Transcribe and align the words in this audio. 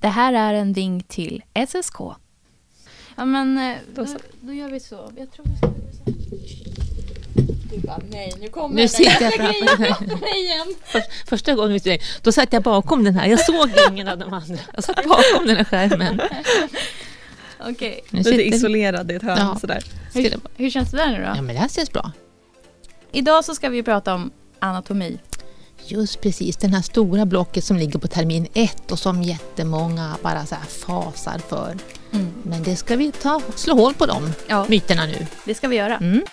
Det 0.00 0.08
här 0.08 0.32
är 0.32 0.54
en 0.54 0.72
vink 0.72 1.08
till 1.08 1.42
SSK. 1.68 2.00
Ja 3.16 3.24
men 3.24 3.58
eh, 3.58 3.76
Då 3.94 4.06
då, 4.40 4.52
gör 4.52 4.68
vi 4.70 4.80
så. 4.80 5.12
Jag 5.16 5.32
tror 5.32 5.44
vi 5.46 5.56
ska 5.56 5.66
göra 5.66 5.92
så 5.92 6.02
här. 6.04 6.14
Du 7.72 7.78
bara 7.86 8.00
nej, 8.10 8.34
nu 8.40 8.48
kommer 8.48 8.74
Nu 8.74 8.80
den 8.82 8.88
sitter 8.88 9.22
jag 9.24 9.32
framför 9.34 10.16
mig 10.20 10.40
igen. 10.44 10.74
För, 10.84 11.02
första 11.26 11.54
gången 11.54 11.72
vi 11.72 11.80
såg 11.80 11.98
då 12.22 12.32
satt 12.32 12.52
jag 12.52 12.62
bakom 12.62 13.04
den 13.04 13.14
här. 13.14 13.26
Jag 13.26 13.40
såg 13.40 13.70
ingen 13.90 14.08
av 14.08 14.18
de 14.18 14.32
andra. 14.32 14.58
Jag 14.74 14.84
satt 14.84 14.96
bakom 15.08 15.46
den 15.46 15.56
här 15.56 15.64
skärmen. 15.64 16.20
Okej. 17.68 18.00
Nu 18.10 18.18
Lite 18.18 18.30
sitter- 18.30 18.44
isolerad 18.56 19.10
i 19.10 19.14
ett 19.14 19.22
hörn 19.22 19.38
Ja. 19.38 19.58
sådär. 19.60 19.84
Hur, 20.14 20.34
hur 20.56 20.70
känns 20.70 20.90
det 20.90 20.96
där 20.96 21.08
nu 21.10 21.16
då? 21.16 21.22
Ja 21.36 21.42
men 21.42 21.54
det 21.54 21.60
här 21.60 21.68
känns 21.68 21.92
bra. 21.92 22.12
Idag 23.12 23.44
så 23.44 23.54
ska 23.54 23.68
vi 23.68 23.82
prata 23.82 24.14
om 24.14 24.30
anatomi. 24.58 25.18
Just 25.90 26.20
precis, 26.20 26.56
den 26.56 26.72
här 26.74 26.82
stora 26.82 27.26
blocket 27.26 27.64
som 27.64 27.76
ligger 27.76 27.98
på 27.98 28.08
termin 28.08 28.46
ett 28.54 28.92
och 28.92 28.98
som 28.98 29.22
jättemånga 29.22 30.16
bara 30.22 30.46
så 30.46 30.56
fasar 30.86 31.38
för. 31.48 31.76
Men 32.42 32.62
det 32.62 32.76
ska 32.76 32.96
vi 32.96 33.12
ta, 33.12 33.40
slå 33.56 33.74
hål 33.74 33.94
på 33.94 34.06
de 34.06 34.32
Ja, 34.48 34.66
myterna 34.68 35.06
nu. 35.06 35.26
det 35.44 35.54
ska 35.54 35.68
vi 35.68 35.76
göra. 35.76 35.96
Mm. 35.96 36.24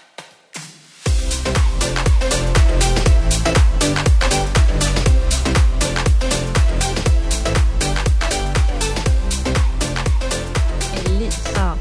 Ja. 11.56 11.76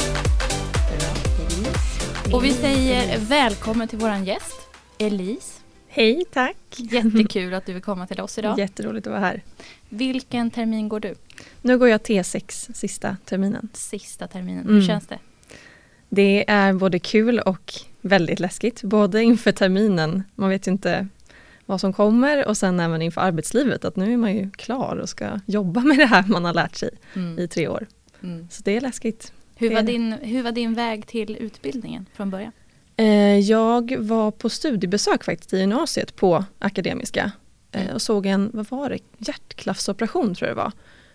Bra. 2.25 2.37
Och 2.37 2.45
vi 2.45 2.53
säger 2.53 3.19
välkommen 3.19 3.89
till 3.89 3.99
våran 3.99 4.25
gäst, 4.25 4.61
Elise. 4.99 5.53
Hej, 5.97 6.25
tack. 6.33 6.57
Jättekul 6.77 7.55
att 7.55 7.67
du 7.67 7.73
vill 7.73 7.83
komma 7.83 8.07
till 8.07 8.21
oss 8.21 8.39
idag. 8.39 8.59
Jätteroligt 8.59 9.07
att 9.07 9.11
vara 9.11 9.21
här. 9.21 9.43
Vilken 9.89 10.51
termin 10.51 10.89
går 10.89 11.01
du? 11.01 11.15
Nu 11.63 11.79
går 11.79 11.89
jag 11.89 12.01
T6 12.01 12.73
sista 12.75 13.17
terminen. 13.25 13.69
Sista 13.73 14.27
terminen. 14.29 14.63
Mm. 14.63 14.75
Hur 14.75 14.83
känns 14.83 15.07
det? 15.07 15.19
Det 16.09 16.51
är 16.51 16.73
både 16.73 16.99
kul 16.99 17.39
och 17.39 17.73
väldigt 18.01 18.41
läskigt. 18.41 18.83
Både 18.83 19.23
inför 19.23 19.53
terminen, 19.53 20.23
man 20.35 20.51
vet 20.51 20.67
ju 20.67 20.73
inte 20.73 21.09
vad 21.67 21.81
som 21.81 21.93
kommer 21.93 22.47
och 22.49 22.57
sen 22.57 22.81
även 22.81 23.03
inför 23.03 23.21
arbetslivet 23.21 23.85
att 23.85 23.97
nu 23.97 24.13
är 24.13 24.17
man 24.17 24.35
ju 24.37 24.51
klar 24.51 24.97
och 24.97 25.09
ska 25.09 25.41
jobba 25.47 25.81
med 25.81 25.99
det 25.99 26.07
här 26.07 26.25
man 26.29 26.45
har 26.45 26.55
lärt 26.55 26.77
sig 26.77 26.91
Mm. 27.15 27.39
i 27.39 27.49
tre 27.49 27.69
år. 27.69 27.87
Mm. 28.23 28.49
Så 28.51 28.63
det 28.63 28.77
är 28.77 28.81
läskigt. 28.81 29.33
Hur, 29.57 29.75
var 29.75 29.83
din, 29.83 30.13
hur 30.13 30.43
var 30.43 30.53
din 30.53 30.75
väg 30.75 31.07
till 31.07 31.37
utbildningen 31.41 32.07
från 32.15 32.31
början? 32.31 32.53
Eh, 32.97 33.39
Jag 33.39 33.97
var 33.99 34.31
på 34.31 34.49
studiebesök 34.51 35.25
faktiskt 35.25 35.53
i 35.53 35.59
gymnasiet 35.59 36.17
på 36.17 36.45
Akademiska 36.59 37.33
eh, 37.73 37.95
och 37.95 38.03
såg 38.03 38.27
en, 38.27 38.51
vad 38.55 38.71
var 38.71 38.91
det, 38.91 38.99
hjärtklaffsoperation 39.19 40.35
tror 40.35 40.49
jag 40.49 40.57
det 40.57 40.63
var. 40.63 40.73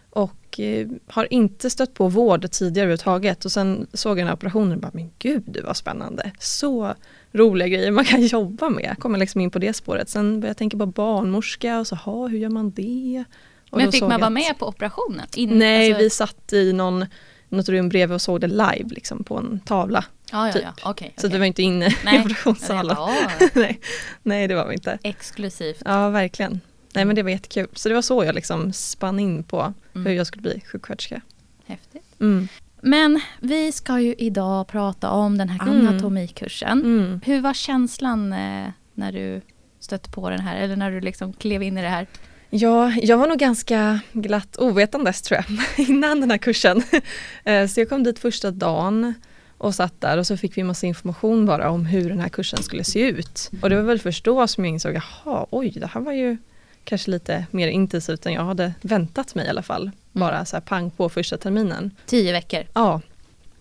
Och 0.10 0.60
eh, 0.60 0.88
har 1.08 1.34
inte 1.34 1.70
stött 1.70 1.94
på 1.94 2.08
vård 2.08 2.52
tidigare 2.52 2.84
överhuvudtaget 2.86 3.46
och 3.46 3.52
sen 3.52 3.88
såg 3.94 4.12
jag 4.12 4.18
den 4.18 4.28
här 4.28 4.34
operationen 4.36 4.72
och 4.72 4.78
bara, 4.80 4.92
men 4.94 5.12
gud 5.20 5.44
det 5.48 5.62
var 5.62 5.74
spännande. 5.74 6.32
Så 6.40 6.94
roliga 7.32 7.68
grejer 7.68 7.92
man 7.92 8.06
kan 8.06 8.22
jobba 8.26 8.70
med. 8.70 8.96
Kommer 9.00 9.20
liksom 9.20 9.42
in 9.42 9.52
på 9.52 9.60
det 9.60 9.74
spåret. 9.74 10.10
Sen 10.10 10.32
började 10.40 10.48
jag 10.48 10.58
tänka 10.58 10.78
på 10.78 10.86
barnmorska 10.86 11.80
och 11.80 11.88
så, 11.88 11.96
ha, 11.96 12.28
hur 12.28 12.38
gör 12.38 12.50
man 12.50 12.72
det? 12.72 13.24
Och 13.70 13.78
Men 13.78 13.92
fick 13.92 14.02
man 14.02 14.10
vara 14.10 14.26
att- 14.26 14.32
med 14.34 14.58
på 14.60 14.68
operationen? 14.68 15.28
In, 15.36 15.50
Nej, 15.60 15.88
alltså- 15.92 16.04
vi 16.04 16.10
satt 16.10 16.54
i 16.54 16.74
någon, 16.74 17.06
något 17.52 17.70
rum 17.70 17.90
bredvid 17.90 18.16
och 18.16 18.22
såg 18.22 18.42
det 18.42 18.48
live 18.48 18.86
liksom 18.90 19.24
på 19.24 19.38
en 19.38 19.60
tavla. 19.66 20.06
Ja, 20.32 20.48
ja, 20.48 20.54
typ. 20.54 20.64
ja. 20.64 20.74
Okej. 20.84 21.14
Så 21.18 21.22
okej. 21.28 21.30
det 21.34 21.40
var 21.40 21.46
inte 21.46 21.62
inne 21.64 21.96
Nej. 22.06 22.18
i 22.18 22.20
operationssalen. 22.22 22.96
Ja, 23.00 23.16
nej, 23.54 23.80
nej, 24.24 24.48
det 24.48 24.56
var 24.56 24.68
vi 24.68 24.74
inte. 24.74 24.98
exklusivt. 25.04 25.82
Ja, 25.86 26.10
verkligen. 26.10 26.62
Nej, 26.96 27.06
men 27.06 27.16
det 27.16 27.24
var 27.24 27.30
jättekul. 27.30 27.68
Så 27.74 27.90
det 27.90 27.96
var 27.96 28.02
så 28.02 28.24
jag 28.24 28.36
liksom 28.36 28.74
spann 28.74 29.20
in 29.20 29.44
på 29.44 29.74
Mm. 29.96 30.06
hur 30.06 30.14
jag 30.14 30.28
skulle 30.28 30.42
bli 30.42 30.62
sjuksköterska. 30.72 31.22
Häftigt. 31.66 32.04
Mm. 32.20 32.48
Men 32.82 33.22
vi 33.40 33.72
ska 33.72 34.00
ju 34.00 34.16
idag 34.18 34.68
prata 34.68 35.10
om 35.10 35.38
den 35.38 35.50
här 35.50 35.68
Mm. 35.68 35.88
anatomikursen. 35.88 36.80
Mm. 36.82 37.22
Hur 37.26 37.42
var 37.42 37.54
känslan 37.54 38.34
eh, 38.34 38.68
när 38.94 39.12
du 39.12 39.42
stötte 39.80 40.10
på 40.10 40.30
den 40.30 40.40
här? 40.40 40.58
Eller 40.58 40.76
när 40.76 40.92
du 40.92 41.02
liksom 41.02 41.34
klev 41.34 41.64
in 41.64 41.78
i 41.78 41.82
det 41.82 41.88
här? 41.90 42.08
Ja, 42.54 42.92
jag 43.02 43.18
var 43.18 43.28
nog 43.28 43.38
ganska 43.38 44.00
glatt 44.14 44.58
ovetandes 44.60 45.22
tror 45.22 45.40
jag, 45.40 45.60
innan 45.90 46.22
den 46.22 46.32
här 46.32 46.38
kursen. 46.38 46.84
Eh, 47.44 47.68
Så 47.68 47.80
jag 47.80 47.90
kom 47.90 48.04
dit 48.04 48.20
första 48.20 48.52
dagen 48.52 49.14
och 49.58 49.76
satt 49.76 50.02
där 50.02 50.18
och 50.18 50.28
så 50.28 50.38
fick 50.38 50.58
vi 50.58 50.64
massa 50.64 50.88
information 50.88 51.46
bara 51.46 51.70
om 51.70 51.86
hur 51.86 52.10
den 52.10 52.20
här 52.20 52.30
kursen 52.30 52.64
skulle 52.64 52.84
se 52.84 53.00
ut. 53.00 53.52
Och 53.62 53.70
det 53.70 53.76
var 53.76 53.84
väl 53.84 54.00
först 54.00 54.26
då 54.26 54.48
som 54.48 54.66
jag 54.66 54.74
insåg, 54.74 54.94
jaha, 54.96 55.46
oj, 55.50 55.70
det 55.70 55.88
här 55.88 56.02
var 56.02 56.14
ju 56.14 56.38
kanske 56.84 57.12
lite 57.12 57.46
mer 57.52 57.68
intensivt 57.68 58.26
än 58.26 58.34
jag 58.34 58.44
hade 58.46 58.74
väntat 58.82 59.36
mig 59.36 59.46
i 59.46 59.50
alla 59.50 59.64
fall. 59.64 59.92
Bara 60.12 60.46
så 60.46 60.56
här 60.56 60.62
pang 60.62 60.92
på 60.92 61.10
första 61.10 61.38
terminen. 61.38 61.92
Tio 62.06 62.32
veckor. 62.32 62.64
Ja, 62.74 63.02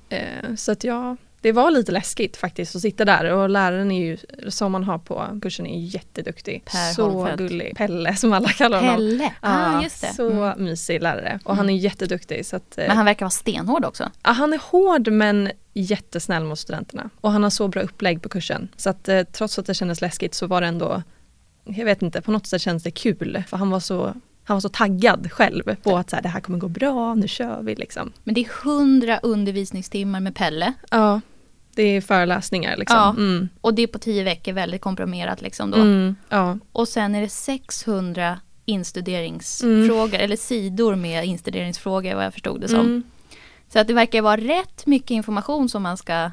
eh, 0.09 0.55
så 0.56 0.73
att 0.73 0.84
ja, 0.84 1.17
det 1.41 1.53
var 1.53 1.71
lite 1.71 1.93
läskigt 1.93 2.37
faktiskt 2.37 2.77
att 2.77 2.83
sitta 2.83 3.05
där 3.05 3.25
och 3.33 3.49
läraren 3.51 3.91
är 3.91 4.05
ju, 4.06 4.17
som 4.49 4.73
man 4.73 4.84
har 4.84 4.99
på 4.99 5.39
kursen 5.43 5.67
är 5.67 5.78
ju 5.81 5.87
jätteduktig. 5.87 6.62
Per 6.65 6.93
så 6.93 7.11
Holmfeldt. 7.11 7.39
gullig. 7.39 7.77
Pelle 7.77 8.17
som 8.17 8.33
alla 8.33 8.49
kallar 8.49 8.81
honom. 8.81 8.97
Pelle. 8.97 9.33
Ah, 9.41 9.83
just 9.83 10.00
det. 10.00 10.12
Så 10.15 10.31
Mm. 10.31 10.65
mysig 10.65 11.03
lärare 11.03 11.39
och 11.45 11.56
han 11.56 11.71
är 11.71 11.75
jätteduktig. 11.77 12.47
Så 12.47 12.56
att, 12.56 12.79
eh, 12.79 12.84
Men 12.89 12.97
han 12.97 13.06
verkar 13.06 13.27
vara 13.27 13.31
stenhård 13.31 13.84
också. 13.84 14.11
ja, 14.23 14.31
han 14.31 14.53
är 14.53 14.61
hård 14.71 15.09
men 15.09 15.50
jättesnäll 15.75 16.45
mot 16.45 16.59
studenterna. 16.59 17.11
Och 17.21 17.31
han 17.33 17.43
har 17.43 17.50
så 17.50 17.69
bra 17.69 17.83
upplägg 17.83 18.23
på 18.23 18.29
kursen. 18.29 18.69
Så 18.77 18.91
att 18.91 19.09
eh, 19.09 19.23
trots 19.23 19.59
att 19.59 19.67
det 19.67 19.75
kändes 19.75 20.00
läskigt 20.00 20.34
så 20.34 20.47
var 20.47 20.61
det 20.61 20.67
ändå, 20.67 21.03
jag 21.65 21.84
vet 21.84 22.03
inte, 22.03 22.21
på 22.23 22.31
något 22.31 22.47
sätt 22.47 22.62
kändes 22.62 22.83
det 22.83 22.91
kul. 22.91 23.43
För 23.49 23.56
han 23.56 23.71
var 23.71 23.81
så, 23.81 24.15
han 24.45 24.56
var 24.56 24.61
så 24.61 24.69
taggad 24.69 25.33
själv 25.33 25.77
på 25.83 25.97
att 25.97 26.11
så 26.11 26.17
här, 26.17 26.23
det 26.23 26.29
här 26.29 26.41
kommer 26.41 26.59
gå 26.59 26.69
bra, 26.69 27.15
nu 27.15 27.29
kör 27.29 27.62
vi 27.62 27.75
liksom. 27.75 28.12
Men 28.25 28.34
det 28.34 28.41
är 28.41 28.49
hundra 28.65 29.19
undervisningstimmar 29.19 30.21
med 30.21 30.34
Pelle. 30.34 30.73
Ja, 30.91 31.21
det 31.75 31.82
är 31.82 32.00
föreläsningar 32.00 32.76
liksom. 32.76 32.97
Ja. 32.98 33.10
Mm. 33.10 33.48
Och 33.60 33.75
det 33.75 33.82
är 33.82 33.86
på 33.86 33.98
tio 33.98 34.25
veckor 34.25 34.53
väldigt 34.53 34.81
komprimerat 34.81 35.42
liksom 35.42 35.70
då. 35.70 35.76
Mm. 35.76 36.16
Ja. 36.28 36.58
Och 36.72 36.88
sen 36.88 37.14
är 37.14 37.20
det 37.20 37.28
600 37.28 38.41
instuderingsfrågor, 38.64 40.14
eller 40.14 40.36
sidor 40.36 40.94
med 40.94 41.25
instuderingsfrågor 41.25 42.14
vad 42.14 42.25
jag 42.25 42.32
förstod 42.32 42.60
det 42.60 42.69
som. 42.69 42.81
Mm. 42.81 43.03
Så 43.72 43.78
att 43.78 43.86
det 43.86 43.94
verkar 43.94 44.22
vara 44.22 44.36
rätt 44.36 44.86
mycket 44.86 45.10
information 45.10 45.69
som 45.69 45.82
man 45.82 45.97
ska 45.97 46.31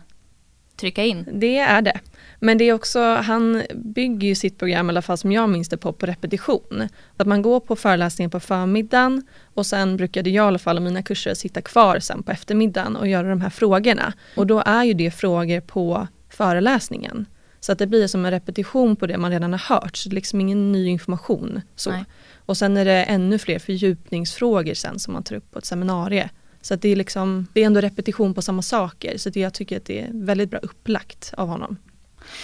trycka 0.78 1.04
in. 1.04 1.26
Det 1.32 1.58
är 1.58 1.82
det. 1.82 2.00
Men 2.40 2.58
det 2.58 2.64
är 2.64 2.74
också, 2.74 3.00
han 3.16 3.64
bygger 3.76 4.28
ju 4.28 4.36
sitt 4.36 4.60
program, 4.60 4.90
i 4.90 4.90
alla 4.90 5.02
fall 5.02 5.18
som 5.18 5.32
jag 5.32 5.50
minns 5.50 5.70
det 5.70 5.78
på, 5.78 5.94
på 5.94 6.06
repetition. 6.06 6.88
Att 7.18 7.28
man 7.28 7.42
går 7.42 7.60
på 7.60 7.76
föreläsningen 7.76 8.30
på 8.30 8.40
förmiddagen 8.40 9.28
och 9.54 9.66
sen 9.66 9.98
brukade 9.98 10.30
jag 10.30 10.46
i 10.46 10.48
alla 10.48 10.60
fall 10.60 10.78
och 10.78 10.84
mina 10.84 11.04
kurser 11.04 11.34
sitta 11.34 11.62
kvar 11.62 12.00
sen 12.00 12.24
på 12.24 12.32
eftermiddagen 12.32 12.96
och 12.96 13.08
göra 13.08 13.30
de 13.30 13.42
här 13.42 13.50
frågorna. 13.50 14.14
Och 14.36 14.48
då 14.48 14.64
är 14.66 14.84
ju 14.84 14.94
det 14.94 15.12
frågor 15.12 15.60
på 15.60 16.08
föreläsningen. 16.30 17.26
Så 17.60 17.72
att 17.72 17.80
det 17.80 17.88
blir 17.88 18.08
som 18.08 18.26
en 18.26 18.32
repetition 18.32 18.96
på 18.96 19.08
det 19.08 19.18
man 19.18 19.32
redan 19.32 19.52
har 19.52 19.76
hört, 19.76 19.98
så 19.98 20.10
det 20.10 20.14
är 20.14 20.16
liksom 20.16 20.42
ingen 20.42 20.72
ny 20.72 20.88
information. 20.88 21.62
Så. 21.76 21.92
Nej. 21.92 22.06
Och 22.46 22.58
sen 22.58 22.78
är 22.78 22.86
det 22.86 23.04
ännu 23.04 23.38
fler 23.40 23.60
fördjupningsfrågor 23.60 24.74
sen 24.74 25.00
som 25.00 25.14
man 25.14 25.24
tar 25.24 25.36
upp 25.36 25.52
på 25.52 25.60
ett 25.60 25.66
seminarium. 25.66 26.30
Så 26.68 26.74
att 26.74 26.82
det 26.82 26.90
är 26.90 26.96
liksom, 26.96 27.48
det 27.54 27.62
är 27.62 27.66
ändå 27.66 27.82
repetition 27.82 28.34
på 28.34 28.42
samma 28.42 28.62
saker. 28.62 29.18
Så 29.18 29.30
det, 29.30 29.40
jag 29.40 29.54
tycker 29.54 29.78
att 29.78 29.86
det 29.86 30.02
är 30.02 30.10
väldigt 30.14 30.50
bra 30.50 30.60
upplagt 30.60 31.34
av 31.38 31.48
honom. 31.48 31.78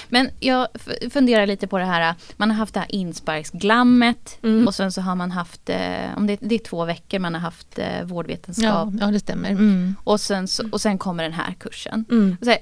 Men 0.10 0.30
jag 0.40 0.68
funderar 1.12 1.48
lite 1.48 1.68
på 1.68 1.78
det 1.78 1.86
här, 1.86 2.16
man 2.38 2.50
har 2.52 2.58
haft 2.58 2.74
det 2.74 2.80
här 2.80 2.96
insparksglammet 2.96 4.40
Mm. 4.44 4.68
och 4.68 4.76
sen 4.76 4.92
så 4.92 5.02
har 5.02 5.16
man 5.16 5.32
haft, 5.32 5.70
eh, 5.70 6.18
om 6.18 6.28
det, 6.28 6.38
det 6.42 6.56
är 6.56 6.60
två 6.60 6.86
veckor 6.86 7.20
man 7.20 7.34
har 7.34 7.42
haft 7.42 7.80
eh, 7.80 8.04
vårdvetenskap. 8.04 8.66
Ja, 8.66 8.92
ja, 9.00 9.08
det 9.08 9.20
stämmer. 9.20 9.50
Mm. 9.52 9.96
Och, 10.04 10.20
sen 10.20 10.48
så, 10.48 10.70
och 10.72 10.82
sen 10.82 10.98
kommer 10.98 11.24
den 11.24 11.34
här 11.34 11.54
kursen. 11.60 12.06
Mm. 12.12 12.38
Så 12.42 12.50
här, 12.50 12.60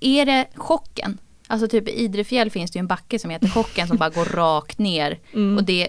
är 0.00 0.26
det 0.26 0.46
chocken? 0.54 1.18
Alltså 1.46 1.68
typ 1.68 1.88
i 1.88 1.92
Idrefjäll 1.92 2.50
finns 2.50 2.70
det 2.70 2.76
ju 2.76 2.80
en 2.80 2.86
backe 2.86 3.18
som 3.18 3.30
heter 3.30 3.48
chocken 3.48 3.88
som 3.88 3.96
bara 3.96 4.10
går 4.10 4.24
rakt 4.36 4.78
ner. 4.78 5.18
Mm. 5.32 5.56
Och 5.56 5.64
det, 5.64 5.88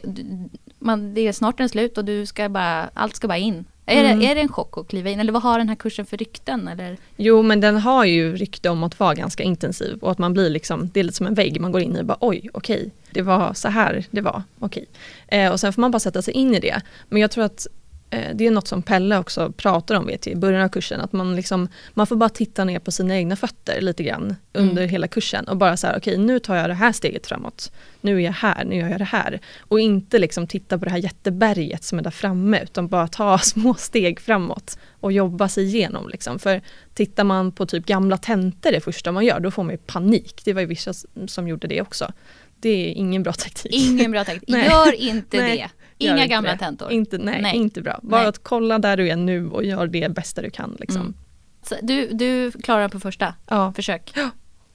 man, 0.79 1.13
det 1.13 1.21
är 1.27 1.31
snart 1.33 1.59
en 1.59 1.69
slut 1.69 1.97
och 1.97 2.05
du 2.05 2.25
ska 2.25 2.49
bara, 2.49 2.89
allt 2.93 3.15
ska 3.15 3.27
bara 3.27 3.37
in. 3.37 3.65
Är, 3.87 4.03
Mm. 4.03 4.19
det, 4.19 4.25
är 4.25 4.35
det 4.35 4.41
en 4.41 4.47
chock 4.49 4.77
att 4.77 4.87
kliva 4.87 5.09
in? 5.09 5.19
Eller 5.19 5.31
vad 5.33 5.41
har 5.41 5.57
den 5.57 5.69
här 5.69 5.75
kursen 5.75 6.05
för 6.05 6.17
rykten? 6.17 6.67
Eller? 6.67 6.97
Jo 7.17 7.41
men 7.41 7.61
den 7.61 7.77
har 7.77 8.05
ju 8.05 8.35
rykte 8.35 8.69
om 8.69 8.83
att 8.83 8.99
vara 8.99 9.13
ganska 9.13 9.43
intensiv 9.43 9.97
och 10.01 10.11
att 10.11 10.17
man 10.17 10.33
blir 10.33 10.49
liksom, 10.49 10.89
det 10.93 10.99
är 10.99 11.03
lite 11.03 11.17
som 11.17 11.27
en 11.27 11.33
vägg, 11.33 11.61
man 11.61 11.71
går 11.71 11.81
in 11.81 11.95
i 11.95 12.01
och 12.01 12.05
bara 12.05 12.17
oj, 12.21 12.49
okej, 12.53 12.91
det 13.11 13.21
var 13.21 13.53
så 13.53 13.67
här 13.67 14.05
det 14.11 14.21
var, 14.21 14.43
okej. 14.59 14.85
Eh, 15.27 15.51
och 15.51 15.59
sen 15.59 15.73
får 15.73 15.81
man 15.81 15.91
bara 15.91 15.99
sätta 15.99 16.21
sig 16.21 16.33
in 16.33 16.55
i 16.55 16.59
det. 16.59 16.81
Men 17.09 17.21
jag 17.21 17.31
tror 17.31 17.43
att 17.43 17.67
det 18.09 18.47
är 18.47 18.51
något 18.51 18.67
som 18.67 18.81
Pelle 18.81 19.17
också 19.17 19.51
pratar 19.51 19.95
om 19.95 20.05
vet 20.07 20.25
jag, 20.25 20.33
i 20.33 20.35
början 20.35 20.61
av 20.63 20.69
kursen, 20.69 21.01
att 21.01 21.13
man, 21.13 21.35
liksom, 21.35 21.67
man 21.93 22.07
får 22.07 22.15
bara 22.15 22.29
titta 22.29 22.63
ner 22.63 22.79
på 22.79 22.91
sina 22.91 23.15
egna 23.15 23.35
fötter 23.35 23.81
lite 23.81 24.03
grann 24.03 24.35
under 24.53 24.81
Mm. 24.81 24.89
hela 24.89 25.07
kursen 25.07 25.47
och 25.47 25.57
bara 25.57 25.77
så 25.77 25.87
här, 25.87 25.97
okej 25.97 26.17
nu 26.17 26.39
tar 26.39 26.55
jag 26.55 26.69
det 26.69 26.73
här 26.73 26.91
steget 26.91 27.27
framåt, 27.27 27.71
nu 28.01 28.15
är 28.15 28.19
jag 28.25 28.31
här, 28.31 28.65
nu 28.65 28.75
gör 28.75 28.89
jag 28.89 28.99
det 28.99 29.03
här. 29.05 29.39
Och 29.59 29.79
inte 29.79 30.19
liksom 30.19 30.47
titta 30.47 30.77
på 30.77 30.85
det 30.85 30.91
här 30.91 30.97
jätteberget 30.97 31.83
som 31.83 31.99
är 31.99 32.03
där 32.03 32.11
framme, 32.11 32.59
utan 32.63 32.87
bara 32.87 33.07
ta 33.07 33.37
små 33.43 33.73
steg 33.73 34.19
framåt 34.19 34.77
och 34.99 35.11
jobba 35.11 35.49
sig 35.49 35.63
igenom. 35.63 36.09
Liksom. 36.09 36.39
För 36.39 36.61
tittar 36.93 37.23
man 37.23 37.51
på 37.51 37.65
typ 37.65 37.85
gamla 37.85 38.17
tentor 38.17 38.71
det 38.71 38.81
första 38.81 39.11
man 39.11 39.25
gör, 39.25 39.39
då 39.39 39.51
får 39.51 39.63
man 39.63 39.71
ju 39.71 39.77
panik. 39.77 40.41
Det 40.45 40.53
var 40.53 40.61
ju 40.61 40.67
vissa 40.67 40.93
som 41.27 41.47
gjorde 41.47 41.67
det 41.67 41.81
också. 41.81 42.11
Det 42.59 42.69
är 42.69 42.93
ingen 42.93 43.23
bra 43.23 43.33
taktik. 43.33 43.73
Ingen 43.75 44.11
bra 44.11 44.23
taktik. 44.25 44.49
Gör 44.49 44.93
inte 44.93 45.37
det. 45.37 45.69
Inga 45.97 46.27
gamla 46.27 46.51
det. 46.51 46.57
tentor. 46.57 46.91
Inte, 46.91 47.17
nej, 47.17 47.41
Nej. 47.41 47.55
inte 47.55 47.81
bra. 47.81 47.99
Bara 48.03 48.19
Nej. 48.21 48.29
att 48.29 48.43
kolla 48.43 48.79
där 48.79 48.97
du 48.97 49.09
är 49.09 49.15
nu 49.15 49.49
och 49.49 49.63
gör 49.63 49.87
det 49.87 50.09
bästa 50.15 50.41
du 50.41 50.49
kan. 50.49 50.77
Liksom. 50.79 51.01
Mm. 51.01 51.85
Du, 51.87 52.07
du 52.13 52.51
klarar 52.51 52.89
på 52.89 52.99
första 52.99 53.33
Ja, 53.47 53.73
försök? 53.73 54.13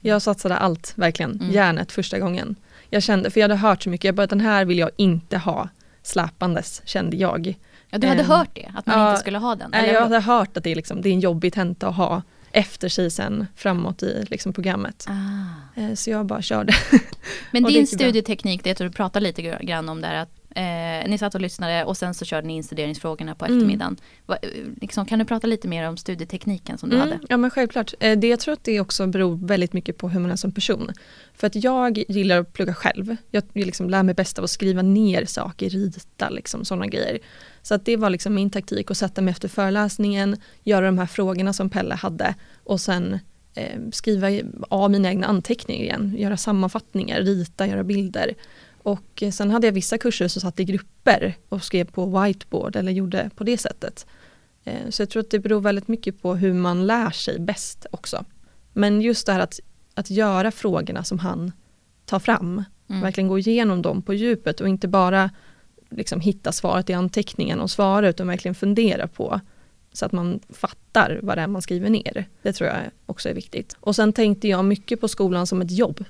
jag 0.00 0.22
satsade 0.22 0.56
allt, 0.56 0.92
verkligen. 0.96 1.30
Mm. 1.40 1.50
Järnet 1.50 1.92
första 1.92 2.18
gången. 2.18 2.56
Jag 2.90 3.02
kände, 3.02 3.30
för 3.30 3.40
jag 3.40 3.44
hade 3.44 3.56
hört 3.60 3.82
så 3.82 3.90
mycket, 3.90 4.04
jag 4.04 4.14
bara, 4.14 4.26
den 4.26 4.40
här 4.40 4.64
vill 4.64 4.78
jag 4.78 4.90
inte 4.96 5.38
ha 5.38 5.68
släpandes, 6.02 6.82
kände 6.84 7.16
jag. 7.16 7.54
Ja, 7.90 7.98
du 7.98 8.06
hade 8.06 8.20
Ehm, 8.20 8.26
hört 8.30 8.48
det, 8.54 8.72
att 8.76 8.86
man 8.86 8.98
ja, 8.98 9.10
inte 9.10 9.20
skulle 9.20 9.38
ha 9.38 9.54
den? 9.54 9.70
Nej, 9.70 9.90
jag 9.92 10.00
hade 10.02 10.20
hört 10.20 10.56
att 10.56 10.64
det 10.64 10.70
är, 10.70 10.76
liksom, 10.76 11.02
det 11.02 11.08
är 11.08 11.12
en 11.12 11.20
jobbig 11.20 11.52
tenta 11.52 11.88
att 11.88 11.96
ha 11.96 12.22
efter 12.52 12.88
sig 12.88 13.10
sen 13.10 13.46
framåt 13.56 14.02
i 14.02 14.24
liksom, 14.30 14.52
programmet. 14.52 15.06
Ah. 15.08 15.80
Eh, 15.80 15.94
Så 15.94 16.10
jag 16.10 16.26
bara 16.26 16.42
körde. 16.42 16.72
Men 17.50 17.62
det 17.62 17.68
din 17.70 17.86
studieteknik, 17.86 18.64
det 18.64 18.78
du 18.78 18.90
pratade 18.90 19.22
lite 19.22 19.42
grann 19.42 19.88
om 19.88 20.00
där, 20.00 20.14
att 20.14 20.30
eh, 20.56 21.08
ni 21.10 21.16
satt 21.18 21.34
och 21.34 21.40
lyssnade 21.40 21.84
och 21.84 21.96
sen 21.96 22.14
så 22.14 22.24
körde 22.24 22.46
ni 22.46 22.56
instuderingsfrågorna 22.56 23.34
på 23.34 23.44
Mm. 23.44 23.56
eftermiddagen. 23.58 23.96
Va, 24.26 24.36
eh, 24.42 24.48
liksom, 24.80 25.06
kan 25.06 25.18
du 25.18 25.24
prata 25.24 25.46
lite 25.46 25.68
mer 25.68 25.88
om 25.88 25.96
studietekniken 25.96 26.78
som 26.78 26.88
du 26.90 26.96
Mm, 26.96 27.08
hade? 27.08 27.20
ja 27.28 27.36
men 27.36 27.50
självklart. 27.50 27.94
Eh, 28.00 28.18
Det, 28.18 28.28
jag 28.28 28.40
tror 28.40 28.52
att 28.54 28.64
det 28.64 28.80
också 28.80 29.06
beror 29.06 29.36
väldigt 29.46 29.72
mycket 29.72 29.98
på 29.98 30.08
hur 30.08 30.20
man 30.20 30.30
är 30.30 30.36
som 30.36 30.52
person. 30.52 30.90
För 31.34 31.46
att 31.46 31.64
jag 31.64 31.98
gillar 32.08 32.38
att 32.40 32.52
plugga 32.52 32.74
själv. 32.74 33.16
Jag 33.30 33.44
liksom 33.54 33.90
lär 33.90 34.02
mig 34.02 34.14
bäst 34.14 34.38
av 34.38 34.44
att 34.44 34.50
skriva 34.50 34.82
ner 34.82 35.24
saker, 35.24 35.68
rita, 35.70 36.28
liksom, 36.30 36.64
sådana 36.64 36.86
grejer. 36.86 37.18
Så 37.62 37.74
att 37.74 37.84
det 37.84 37.96
var 37.96 38.10
liksom 38.10 38.34
min 38.34 38.50
taktik 38.50 38.90
att 38.90 38.96
sätta 38.96 39.22
mig 39.22 39.32
efter 39.32 39.48
föreläsningen, 39.48 40.36
göra 40.64 40.86
de 40.86 40.98
här 40.98 41.06
frågorna 41.06 41.52
som 41.52 41.70
Pelle 41.70 41.94
hade 41.94 42.34
och 42.64 42.80
sen 42.80 43.18
eh, 43.54 43.80
skriva 43.92 44.28
av 44.68 44.90
mina 44.90 45.08
egna 45.08 45.26
anteckningar 45.26 45.82
igen, 45.84 46.14
göra 46.18 46.36
sammanfattningar, 46.36 47.20
rita, 47.20 47.66
göra 47.66 47.84
bilder. 47.84 48.34
Och 48.90 49.22
sen 49.32 49.50
hade 49.50 49.66
jag 49.66 49.72
vissa 49.72 49.98
kurser 49.98 50.28
som 50.28 50.40
satt 50.40 50.60
i 50.60 50.64
grupper 50.64 51.34
och 51.48 51.64
skrev 51.64 51.84
på 51.90 52.22
whiteboard 52.22 52.76
eller 52.76 52.92
gjorde 52.92 53.30
på 53.36 53.44
det 53.44 53.58
sättet. 53.58 54.06
Eh, 54.64 54.88
Så 54.90 55.02
jag 55.02 55.10
tror 55.10 55.20
att 55.22 55.30
det 55.30 55.38
beror 55.38 55.60
väldigt 55.60 55.88
mycket 55.88 56.22
på 56.22 56.34
hur 56.34 56.54
man 56.54 56.86
lär 56.86 57.10
sig 57.10 57.38
bäst 57.40 57.86
också. 57.90 58.24
Men 58.72 59.00
just 59.02 59.26
det 59.26 59.32
här 59.32 59.40
att, 59.40 59.60
att 59.94 60.10
göra 60.10 60.50
frågorna 60.50 61.04
som 61.04 61.18
han 61.18 61.52
tar 62.04 62.18
fram, 62.18 62.64
Mm. 62.88 63.02
verkligen 63.02 63.28
gå 63.28 63.38
igenom 63.38 63.82
dem 63.82 64.02
på 64.02 64.14
djupet 64.14 64.60
och 64.60 64.68
inte 64.68 64.88
bara 64.88 65.30
liksom 65.90 66.20
hitta 66.20 66.52
svaret 66.52 66.90
i 66.90 66.92
anteckningen 66.92 67.60
och 67.60 67.70
svara 67.70 68.08
utan 68.08 68.26
verkligen 68.26 68.54
fundera 68.54 69.06
på 69.08 69.40
så 69.92 70.06
att 70.06 70.12
man 70.12 70.40
fattar 70.48 71.20
vad 71.22 71.38
det 71.38 71.42
är 71.42 71.46
man 71.46 71.62
skriver 71.62 71.90
ner. 71.90 72.28
Det 72.42 72.52
tror 72.52 72.68
jag 72.70 72.76
också 73.06 73.28
är 73.28 73.34
viktigt. 73.34 73.76
Och 73.80 73.96
sen 73.96 74.12
tänkte 74.12 74.48
jag 74.48 74.64
mycket 74.64 75.00
på 75.00 75.08
skolan 75.08 75.46
som 75.46 75.60
ett 75.62 75.70
jobb. 75.70 76.04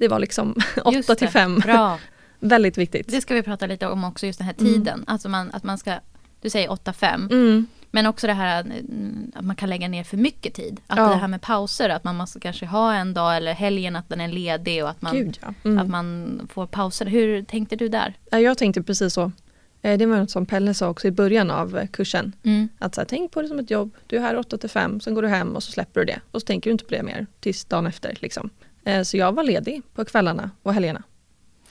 Det 0.00 0.08
var 0.08 0.18
liksom 0.18 0.54
Just 0.92 1.10
8 1.10 1.14
till 1.18 1.26
det. 1.26 1.32
5. 1.32 1.58
Bra. 1.58 1.98
Väldigt 2.40 2.78
viktigt. 2.78 3.08
Det 3.08 3.20
ska 3.20 3.34
vi 3.34 3.42
prata 3.42 3.66
lite 3.66 3.86
om 3.86 4.04
också, 4.04 4.26
just 4.26 4.38
den 4.38 4.46
här 4.46 4.54
Mm. 4.60 4.72
tiden. 4.72 5.04
Alltså 5.06 5.28
man, 5.28 5.50
att 5.52 5.64
man 5.64 5.78
ska, 5.78 5.94
du 6.40 6.50
säger 6.50 6.68
8-5, 6.68 7.30
Mm. 7.32 7.66
men 7.90 8.06
också 8.06 8.26
det 8.26 8.32
här 8.32 8.60
mm, 8.60 9.32
att 9.34 9.44
man 9.44 9.56
kan 9.56 9.68
lägga 9.70 9.88
ner 9.88 10.04
för 10.04 10.16
mycket 10.16 10.54
tid. 10.54 10.80
Att 10.86 10.98
Ja. 10.98 11.08
det 11.08 11.14
här 11.16 11.28
med 11.28 11.40
pauser, 11.42 11.88
att 11.88 12.04
man 12.04 12.16
måste 12.16 12.40
kanske 12.40 12.66
ha 12.66 12.94
en 12.94 13.14
dag 13.14 13.36
eller 13.36 13.52
helgen 13.52 13.96
att 13.96 14.08
den 14.08 14.20
är 14.20 14.28
ledig 14.28 14.84
och 14.84 14.90
att 14.90 15.02
man, 15.02 15.12
Gud 15.16 15.38
ja. 15.42 15.54
Mm. 15.64 15.78
att 15.78 15.88
man 15.88 16.40
får 16.52 16.66
pauser. 16.66 17.06
Hur 17.06 17.42
tänkte 17.42 17.76
du 17.76 17.88
där? 17.88 18.14
Ja, 18.30 18.40
Jag 18.40 18.58
tänkte 18.58 18.82
precis 18.82 19.14
så. 19.14 19.32
Eh, 19.82 19.98
Det 19.98 20.06
var 20.06 20.16
något 20.16 20.30
som 20.30 20.46
Pelle 20.46 20.74
sa 20.74 20.88
också 20.88 21.08
i 21.08 21.10
början 21.10 21.50
av 21.50 21.78
eh, 21.78 21.86
kursen. 21.86 22.32
Mm. 22.42 22.68
Att 22.78 22.94
så 22.94 23.00
här, 23.00 23.06
tänk 23.08 23.30
på 23.32 23.42
det 23.42 23.48
som 23.48 23.58
ett 23.58 23.70
jobb. 23.70 23.90
Du 24.06 24.16
är 24.16 24.20
här 24.20 24.36
8 24.36 24.58
till 24.58 24.70
5, 24.70 25.00
sen 25.00 25.14
går 25.14 25.22
du 25.22 25.28
hem 25.28 25.56
och 25.56 25.62
så 25.62 25.72
släpper 25.72 26.00
du 26.00 26.06
det. 26.06 26.20
Och 26.30 26.40
så 26.40 26.46
tänker 26.46 26.70
du 26.70 26.72
inte 26.72 26.84
på 26.84 26.90
det 26.94 27.02
mer 27.02 27.26
tills 27.40 27.64
dagen 27.64 27.86
efter. 27.86 28.16
Liksom. 28.20 28.50
Eh, 28.84 29.02
Så 29.02 29.16
jag 29.16 29.32
var 29.32 29.44
ledig 29.44 29.82
på 29.94 30.04
kvällarna 30.04 30.50
och 30.62 30.74
helgerna. 30.74 31.02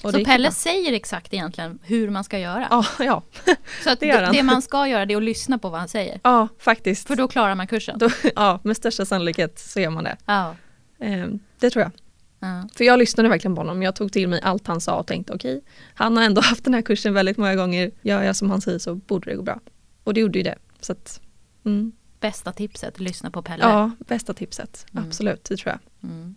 Och 0.04 0.12
Så 0.12 0.26
Pelle 0.26 0.52
säger 0.52 0.94
exakt 0.94 1.34
egentligen 1.34 1.80
hur 1.84 2.10
man 2.10 2.24
ska 2.24 2.40
göra. 2.40 2.68
Ja, 2.70 2.86
ja. 3.00 3.24
så 3.84 3.90
att 3.90 4.00
det 4.00 4.30
det, 4.32 4.44
man 4.44 4.62
ska 4.62 4.88
göra 4.88 5.06
det 5.06 5.14
är 5.14 5.18
att 5.18 5.24
lyssna 5.24 5.58
på 5.58 5.70
vad 5.70 5.80
han 5.80 5.90
säger. 5.90 6.20
ja, 6.24 6.48
faktiskt. 6.60 7.08
För 7.08 7.16
då 7.16 7.28
klarar 7.28 7.56
man 7.56 7.68
kursen. 7.68 7.98
Då, 8.00 8.10
ja, 8.36 8.60
med 8.64 8.78
största 8.78 9.06
sannolikhet 9.06 9.60
så 9.60 9.80
gör 9.80 9.90
man 9.90 10.04
det. 10.04 10.18
Ja. 10.26 10.56
Eh, 11.00 11.28
Det 11.60 11.70
tror 11.70 11.84
jag. 11.84 11.92
Ja. 12.40 12.70
För 12.76 12.84
jag 12.84 13.00
lyssnade 13.00 13.30
verkligen 13.30 13.56
på 13.56 13.62
honom. 13.62 13.82
Jag 13.84 13.96
tog 13.96 14.12
till 14.12 14.28
mig 14.28 14.42
allt 14.44 14.68
han 14.68 14.82
sa 14.82 14.96
och 15.00 15.08
tänkte 15.08 15.34
okej, 15.34 15.62
han 15.94 16.18
har 16.18 16.24
ändå 16.24 16.42
haft 16.46 16.64
den 16.64 16.74
här 16.74 16.82
kursen 16.82 17.14
väldigt 17.14 17.38
många 17.38 17.56
gånger. 17.56 17.92
Gör 18.02 18.24
jag 18.24 18.36
som 18.36 18.50
han 18.50 18.62
säger 18.62 18.80
så 18.80 18.96
borde 18.96 19.30
det 19.32 19.36
gå 19.36 19.44
bra. 19.44 19.60
Och 20.04 20.14
det 20.14 20.20
gjorde 20.22 20.40
ju 20.40 20.44
det. 20.44 20.56
Så 20.82 20.92
att, 20.92 21.22
mm. 21.66 21.92
Bästa 22.20 22.52
tipset, 22.52 23.00
lyssna 23.00 23.32
på 23.32 23.42
Pelle. 23.42 23.64
Ja, 23.64 23.92
bästa 24.08 24.34
tipset. 24.34 24.86
Mm. 24.92 25.04
Absolut, 25.08 25.44
det 25.44 25.58
tror 25.58 25.72
jag. 26.02 26.10
Mm. 26.10 26.36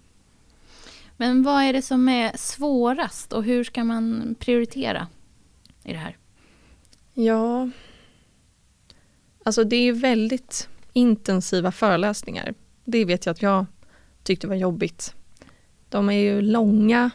Men 1.23 1.43
vad 1.43 1.63
är 1.63 1.73
det 1.73 1.83
som 1.83 2.09
är 2.09 2.37
svårast 2.37 3.33
och 3.33 3.45
hur 3.45 3.65
ska 3.65 3.85
man 3.85 4.35
prioritera 4.39 5.07
i 5.85 5.93
det 5.93 5.99
här? 5.99 6.17
Ja, 7.15 7.71
alltså 9.45 9.65
det 9.65 9.77
är 9.77 9.93
väldigt 9.93 10.69
intensiva 10.93 11.73
föreläsningar. 11.73 12.55
Det 12.85 13.05
vet 13.05 13.27
jag 13.27 13.33
att 13.33 13.43
jag 13.43 13.67
tyckte 14.23 14.47
var 14.47 14.55
jobbigt. 14.55 15.15
De 15.89 16.09
är 16.09 16.13
ju 16.13 16.41
långa 16.43 17.11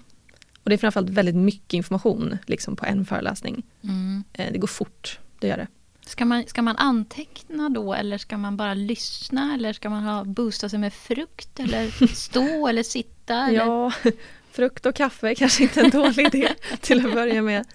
och 0.64 0.70
det 0.70 0.76
är 0.76 0.78
framförallt 0.78 1.10
väldigt 1.10 1.36
mycket 1.36 1.74
information 1.74 2.38
liksom 2.46 2.76
på 2.76 2.86
en 2.86 3.06
föreläsning. 3.06 3.64
Mm. 3.84 4.24
Eh, 4.34 4.52
Det 4.52 4.58
går 4.58 4.68
fort, 4.68 5.20
det 5.40 5.48
gör 5.48 5.58
det. 5.58 5.68
Ska, 6.06 6.26
man, 6.26 6.44
ska 6.48 6.62
man 6.62 6.76
anteckna 6.78 7.70
då 7.70 7.94
eller 7.94 8.18
ska 8.18 8.38
man 8.38 8.58
bara 8.58 8.74
lyssna 8.74 9.54
eller 9.54 9.74
ska 9.74 9.90
man 9.90 10.04
ha 10.04 10.24
boosta 10.24 10.70
sig 10.70 10.80
med 10.80 10.94
frukt 10.94 11.60
eller 11.60 12.08
stå 12.16 12.68
eller 12.68 12.84
sitta? 12.84 13.17
Eller? 13.30 13.52
Ja, 13.52 13.92
frukt 14.52 14.86
och 14.86 14.96
kaffe 14.96 15.30
är 15.30 15.36
kanske 15.36 15.64
inte 15.64 15.82
en 15.82 15.90
dålig 15.90 16.20
idé 16.36 16.50
till 16.82 17.06
att 17.06 17.14
börja 17.14 17.42
med. 17.42 17.66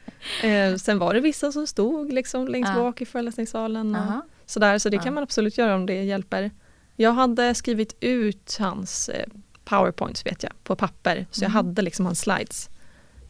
Eh, 0.43 0.77
sen 0.77 0.99
var 0.99 1.15
det 1.15 1.21
vissa 1.21 1.53
som 1.53 1.67
stod 1.67 2.13
liksom 2.13 2.49
längst 2.49 2.73
Ja. 2.77 2.83
bak 2.83 3.01
i 3.01 3.07
föreläsningssalen. 3.07 3.95
Och 3.95 4.01
Aha. 4.01 4.23
sådär, 4.47 4.79
så 4.79 4.89
det 4.89 4.97
Ja. 4.97 5.03
kan 5.03 5.15
man 5.15 5.23
absolut 5.23 5.59
göra 5.59 5.75
om 5.75 5.87
det 5.87 6.03
hjälper. 6.05 6.51
Jag 6.97 7.13
hade 7.13 7.55
skrivit 7.55 7.97
ut 8.01 8.57
hans 8.61 9.09
eh, 9.09 9.27
powerpoints 9.65 10.27
vet 10.27 10.43
jag, 10.43 10.53
på 10.65 10.77
papper. 10.77 11.27
Så 11.31 11.45
jag 11.45 11.51
Mm. 11.51 11.55
hade 11.67 11.83
liksom 11.83 12.07
hans 12.07 12.21
slides. 12.21 12.71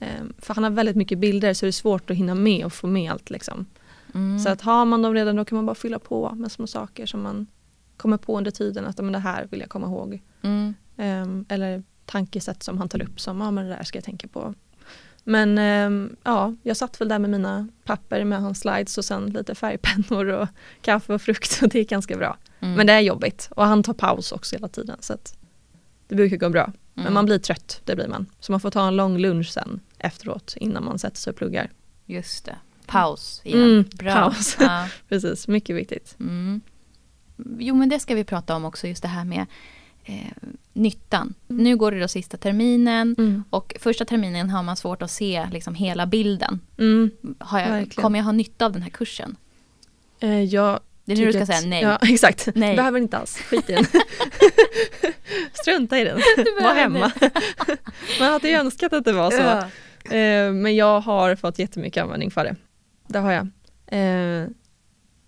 Eh, 0.01 0.09
för 0.39 0.55
han 0.55 0.65
har 0.65 0.71
väldigt 0.71 0.97
mycket 0.97 1.19
bilder 1.19 1.55
så 1.55 1.67
det 1.67 1.71
är 1.71 1.73
svårt 1.73 2.11
att 2.11 2.17
hinna 2.17 2.35
med 2.35 2.65
och 2.65 2.73
få 2.73 2.87
med 2.87 3.13
allt. 3.13 3.31
Liksom. 3.31 3.67
Mm. 4.15 4.39
Så 4.39 4.49
att 4.49 4.61
har 4.61 4.85
man 4.85 5.03
dem 5.03 5.15
redan 5.15 5.37
då 5.37 5.45
kan 5.45 5.57
man 5.57 5.67
bara 5.67 5.75
fylla 5.75 5.99
på 5.99 6.31
med 6.35 6.53
små 6.53 6.67
saker 6.67 7.07
som 7.07 7.23
man 7.23 7.47
kommer 7.97 8.17
på 8.17 8.39
under 8.39 8.51
tiden. 8.51 8.87
Att 8.87 8.99
men 8.99 9.13
det 9.13 9.19
här 9.19 9.47
vill 9.51 9.61
jag 9.61 9.69
komma 9.69 9.87
ihåg. 9.87 10.23
Mm. 10.43 10.75
Ehm, 10.97 11.45
eller 11.49 11.83
tankesätt 12.12 12.62
som 12.62 12.79
han 12.79 12.88
tar 12.88 13.03
upp 13.03 13.20
som, 13.20 13.41
ja 13.41 13.50
men 13.50 13.64
det 13.69 13.75
där 13.76 13.82
ska 13.85 13.97
jag 13.99 14.05
tänka 14.05 14.29
på. 14.29 14.55
Men 15.25 15.59
ehm, 15.59 16.17
ja, 16.25 16.55
jag 16.62 16.76
satt 16.76 17.00
väl 17.00 17.09
där 17.09 17.19
med 17.19 17.31
mina 17.31 17.69
papper 17.85 18.25
med 18.25 18.41
hans 18.41 18.61
slides 18.61 18.99
och 18.99 19.05
sen 19.05 19.26
lite 19.26 19.55
färgpennor 19.55 20.26
och 20.26 20.49
kaffe 20.81 21.14
och 21.14 21.23
frukt 21.23 21.59
och 21.62 21.69
det 21.69 21.79
är 21.81 21.85
ganska 21.85 22.17
bra. 22.17 22.37
Mm. 22.61 22.75
Men 22.75 22.87
det 22.87 22.93
är 22.93 23.01
jobbigt 23.01 23.48
och 23.56 23.65
han 23.67 23.82
tar 23.82 23.93
paus 23.94 24.32
också 24.32 24.56
hela 24.56 24.69
tiden 24.69 24.96
så 25.01 25.13
att 25.13 25.39
det 26.08 26.15
brukar 26.15 26.37
gå 26.37 26.48
bra. 26.51 26.72
Men 26.94 27.03
Mm. 27.05 27.15
man 27.15 27.25
blir 27.27 27.39
trött, 27.39 27.81
det 27.84 27.94
blir 27.96 28.08
man. 28.08 28.27
Så 28.41 28.53
man 28.53 28.60
får 28.60 28.70
ta 28.70 28.89
en 28.89 28.96
lång 28.96 29.19
lunch 29.19 29.51
sen 29.53 29.81
efteråt 29.98 30.55
innan 30.56 30.84
man 30.84 30.98
sätter 30.98 31.17
sig 31.17 31.31
och 31.31 31.37
pluggar. 31.37 31.70
Just 32.06 32.44
det. 32.44 32.56
Paus 32.87 33.41
igen. 33.44 33.63
Mm, 33.63 33.84
Bra. 33.94 34.15
paus. 34.15 34.56
Ja. 34.60 34.89
Precis, 35.08 35.48
mycket 35.48 35.77
viktigt. 35.77 36.17
Mm. 36.20 36.60
Jo 37.58 37.75
men 37.75 37.89
det 37.89 38.01
ska 38.01 38.15
vi 38.15 38.25
prata 38.25 38.56
om 38.56 38.65
också, 38.65 38.89
just 38.89 39.03
det 39.03 39.08
här 39.08 39.25
med 39.25 39.46
eh, 40.05 40.32
nyttan. 40.82 41.34
Mm. 41.51 41.62
Nu 41.65 41.77
går 41.77 41.93
det 41.93 42.01
då 42.01 42.08
sista 42.08 42.36
terminen 42.36 43.15
Mm. 43.19 43.44
och 43.51 43.74
första 43.81 44.05
terminen 44.05 44.51
har 44.51 44.62
man 44.62 44.77
svårt 44.77 45.03
att 45.03 45.10
se 45.10 45.46
liksom 45.53 45.74
hela 45.74 46.06
bilden. 46.06 46.60
Mm. 46.79 47.10
Har 47.39 47.60
jag, 47.60 47.69
Verkligen. 47.69 48.03
kommer 48.03 48.19
jag 48.19 48.24
ha 48.24 48.32
nytta 48.32 48.67
av 48.67 48.72
den 48.72 48.82
här 48.82 48.91
kursen? 48.91 49.36
Eh, 50.20 50.43
jag 50.43 50.81
Det 51.05 51.12
är 51.12 51.17
nu 51.17 51.27
du 51.27 51.32
ska 51.32 51.46
säga 51.46 51.60
nej. 51.69 51.82
Ja, 51.82 51.98
exakt. 52.03 52.48
Nej. 52.55 52.77
Behöver 52.77 52.98
inte 52.98 53.19
alls. 53.19 53.36
Skit 53.36 53.70
i 53.70 53.72
den. 53.72 53.84
Strunta 55.53 55.98
i 55.98 56.05
den. 56.05 56.20
Var 56.62 56.74
hemma. 56.74 57.12
Man 58.20 58.32
hade 58.32 58.48
ju 58.48 58.55
önskat 58.55 58.93
att 58.93 59.05
det 59.05 59.12
var 59.12 59.31
så. 59.31 59.36
Ja. 59.36 60.17
Eh, 60.17 60.53
men 60.53 60.77
jag 60.77 61.01
har 61.01 61.36
fått 61.36 61.58
jättemycket 61.58 62.03
användning 62.03 62.31
för 62.31 62.44
det. 62.44 62.56
Det 63.08 63.19
har 63.19 63.32
jag. 63.32 63.48
Eh, 63.86 64.46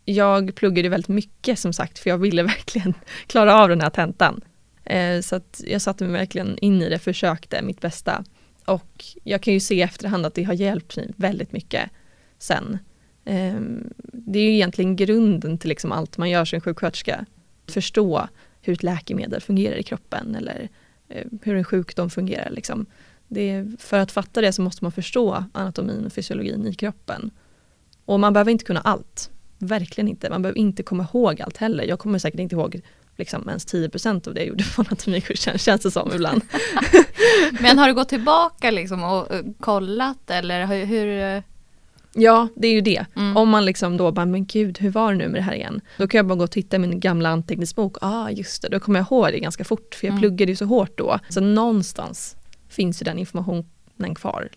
jag 0.04 0.54
pluggade 0.54 0.88
väldigt 0.88 1.08
mycket 1.08 1.58
som 1.58 1.72
sagt 1.72 1.98
för 1.98 2.10
jag 2.10 2.18
ville 2.18 2.42
verkligen 2.42 2.94
klara 3.26 3.54
av 3.62 3.68
den 3.68 3.80
här 3.80 3.90
tentan. 3.90 4.40
Eh, 4.84 5.20
så 5.20 5.36
att 5.36 5.62
jag 5.66 5.82
satte 5.82 6.04
mig 6.04 6.12
verkligen 6.12 6.58
in 6.58 6.82
i 6.82 6.88
det, 6.88 6.98
försökte 6.98 7.62
mitt 7.62 7.80
bästa. 7.80 8.24
Och 8.64 9.04
jag 9.24 9.42
kan 9.42 9.54
ju 9.54 9.60
se 9.60 9.74
i 9.74 9.82
efterhand 9.82 10.26
att 10.26 10.34
det 10.34 10.42
har 10.42 10.54
hjälpt 10.54 10.96
mig 10.96 11.10
väldigt 11.16 11.52
mycket 11.52 11.90
sen. 12.38 12.78
Eh, 13.24 13.60
det 14.12 14.38
är 14.38 14.44
ju 14.44 14.54
egentligen 14.54 14.96
grunden 14.96 15.58
till 15.58 15.68
liksom 15.68 15.92
allt 15.92 16.18
man 16.18 16.30
gör 16.30 16.44
som 16.44 16.60
sjuksköterska. 16.60 17.26
Förstå 17.66 18.28
hur 18.60 18.72
ett 18.72 18.82
läkemedel 18.82 19.40
fungerar 19.40 19.76
i 19.76 19.82
kroppen 19.82 20.34
eller 20.34 20.68
eh, 21.08 21.26
hur 21.42 21.56
en 21.56 21.64
sjukdom 21.64 22.10
fungerar. 22.10 22.50
Liksom. 22.50 22.86
Det 23.28 23.50
är, 23.50 23.76
för 23.78 23.98
att 23.98 24.12
fatta 24.12 24.40
det 24.40 24.52
så 24.52 24.62
måste 24.62 24.84
man 24.84 24.92
förstå 24.92 25.44
anatomin 25.52 26.06
och 26.06 26.12
fysiologin 26.12 26.66
i 26.66 26.74
kroppen. 26.74 27.30
Och 28.04 28.20
man 28.20 28.32
behöver 28.32 28.50
inte 28.50 28.64
kunna 28.64 28.80
allt. 28.80 29.30
Verkligen 29.58 30.08
inte. 30.08 30.30
Man 30.30 30.42
behöver 30.42 30.58
inte 30.58 30.82
komma 30.82 31.06
ihåg 31.12 31.42
allt 31.42 31.56
heller. 31.56 31.84
Jag 31.84 31.98
kommer 31.98 32.18
säkert 32.18 32.40
inte 32.40 32.54
ihåg 32.54 32.80
liksom 33.16 33.48
ens 33.48 33.66
10% 33.74 34.28
av 34.28 34.34
det 34.34 34.40
jag 34.40 34.48
gjorde 34.48 34.64
på 34.76 34.82
anatomikursen, 34.82 35.58
känns 35.58 35.82
det 35.82 35.90
som 35.90 36.12
ibland. 36.14 36.42
Men 37.60 37.78
har 37.78 37.88
du 37.88 37.94
gått 37.94 38.08
tillbaka 38.08 38.70
liksom 38.70 39.02
och 39.02 39.34
eh, 39.34 39.40
kollat 39.60 40.30
eller 40.30 40.66
hur? 40.66 40.84
hur 40.84 41.42
Ja, 42.16 42.48
det 42.56 42.68
är 42.68 42.72
ju 42.72 42.80
det. 42.80 43.06
Mm. 43.16 43.36
Om 43.36 43.48
man 43.48 43.64
liksom 43.64 43.96
då 43.96 44.12
bara, 44.12 44.26
men 44.26 44.46
gud, 44.46 44.78
hur 44.78 44.90
var 44.90 45.12
det 45.12 45.18
nu 45.18 45.28
med 45.28 45.34
det 45.40 45.42
här 45.44 45.54
igen? 45.54 45.80
Då 45.98 46.08
kan 46.08 46.18
jag 46.18 46.26
bara 46.26 46.34
gå 46.34 46.44
och 46.44 46.50
titta 46.50 46.76
i 46.76 46.78
min 46.78 47.00
gamla 47.00 47.28
anteckningsbok. 47.28 47.96
Ah, 48.00 48.30
just 48.30 48.62
det, 48.62 48.68
då 48.68 48.80
kommer 48.80 48.98
jag 48.98 49.06
ihåg 49.06 49.26
det 49.32 49.38
ganska 49.38 49.64
fort, 49.64 49.94
för 49.94 50.06
jag 50.06 50.12
Mm. 50.12 50.20
pluggade 50.20 50.52
ju 50.52 50.56
så 50.56 50.64
hårt 50.64 50.98
då. 50.98 51.18
Så 51.28 51.40
någonstans 51.40 52.36
finns 52.68 53.02
ju 53.02 53.04
den 53.04 53.18
informationen 53.18 54.14
kvar. 54.14 54.48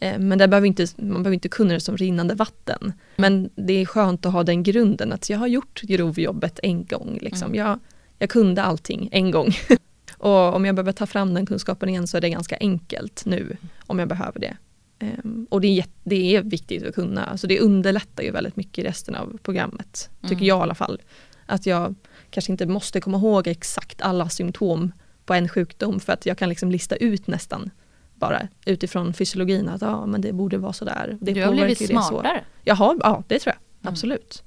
Eh, 0.00 0.18
Men 0.18 0.38
det 0.38 0.48
behöver 0.48 0.66
inte, 0.66 0.86
man 0.96 1.22
behöver 1.22 1.34
inte 1.34 1.48
kunna 1.48 1.74
det 1.74 1.80
som 1.80 1.96
rinnande 1.96 2.34
vatten. 2.34 2.92
Men 3.16 3.50
det 3.54 3.72
är 3.72 3.86
skönt 3.86 4.26
att 4.26 4.32
ha 4.32 4.42
den 4.42 4.62
grunden 4.62 5.12
att 5.12 5.30
jag 5.30 5.38
har 5.38 5.46
gjort 5.46 5.80
grovjobbet 5.82 6.60
en 6.62 6.84
gång. 6.84 7.18
Liksom. 7.22 7.46
Mm. 7.46 7.58
Jag, 7.58 7.78
jag 8.18 8.30
kunde 8.30 8.62
allting 8.62 9.08
en 9.12 9.30
gång. 9.30 9.50
och 10.18 10.54
om 10.54 10.64
jag 10.64 10.74
behöver 10.74 10.92
ta 10.92 11.06
fram 11.06 11.34
den 11.34 11.46
kunskapen 11.46 11.88
igen 11.88 12.06
så 12.06 12.16
är 12.16 12.20
det 12.20 12.30
ganska 12.30 12.56
enkelt 12.60 13.22
nu 13.26 13.56
om 13.86 13.98
jag 13.98 14.08
behöver 14.08 14.40
det. 14.40 14.56
Ehm, 14.98 15.46
och 15.50 15.60
det 15.60 15.78
är, 15.78 15.84
det 16.04 16.36
är 16.36 16.42
viktigt 16.42 16.86
att 16.86 16.94
kunna, 16.94 17.24
alltså 17.26 17.46
det 17.46 17.60
underlättar 17.60 18.22
ju 18.22 18.30
väldigt 18.30 18.56
mycket 18.56 18.78
i 18.84 18.88
resten 18.88 19.14
av 19.14 19.38
programmet. 19.42 20.10
Tycker 20.22 20.34
Mm. 20.34 20.46
jag 20.46 20.58
i 20.58 20.62
alla 20.62 20.74
fall. 20.74 21.02
Att 21.46 21.66
jag 21.66 21.94
kanske 22.30 22.52
inte 22.52 22.66
måste 22.66 23.00
komma 23.00 23.16
ihåg 23.18 23.46
exakt 23.46 24.02
alla 24.02 24.28
symptom 24.28 24.92
på 25.26 25.34
en 25.34 25.48
sjukdom 25.48 26.00
för 26.00 26.12
att 26.12 26.26
jag 26.26 26.38
kan 26.38 26.48
liksom 26.48 26.70
lista 26.70 26.96
ut 26.96 27.26
nästan 27.26 27.70
bara 28.14 28.48
utifrån 28.66 29.12
fysiologin 29.14 29.68
att 29.68 29.82
ja, 29.82 30.06
men 30.06 30.20
det 30.20 30.32
borde 30.32 30.58
vara 30.58 30.72
sådär. 30.72 31.16
Det 31.20 31.32
du 31.32 31.44
har 31.44 31.52
blivit 31.52 31.80
ju 31.82 31.86
det 31.86 31.94
så. 31.94 32.02
smartare. 32.02 32.44
Jaha, 32.64 32.96
ja 33.02 33.22
det 33.28 33.38
tror 33.38 33.54
jag. 33.54 33.60
Mm. 33.82 33.92
Absolut. 33.92 34.42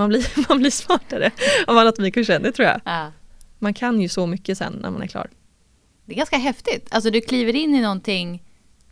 Man 0.00 0.08
blir, 0.08 0.26
man 0.48 0.58
blir 0.58 0.70
smartare 0.70 1.30
av 1.66 1.78
anatomikursen, 1.78 2.42
det 2.42 2.52
tror 2.52 2.68
jag. 2.68 2.80
Ja. 2.84 3.12
Man 3.58 3.74
kan 3.74 4.00
ju 4.00 4.08
så 4.08 4.26
mycket 4.26 4.58
sen 4.58 4.72
när 4.82 4.90
man 4.90 5.02
är 5.02 5.06
klar. 5.06 5.30
Det 6.04 6.12
är 6.12 6.16
ganska 6.16 6.36
häftigt. 6.36 6.88
Alltså 6.90 7.10
du 7.10 7.20
kliver 7.20 7.56
in 7.56 7.74
i 7.74 7.80
någonting 7.80 8.42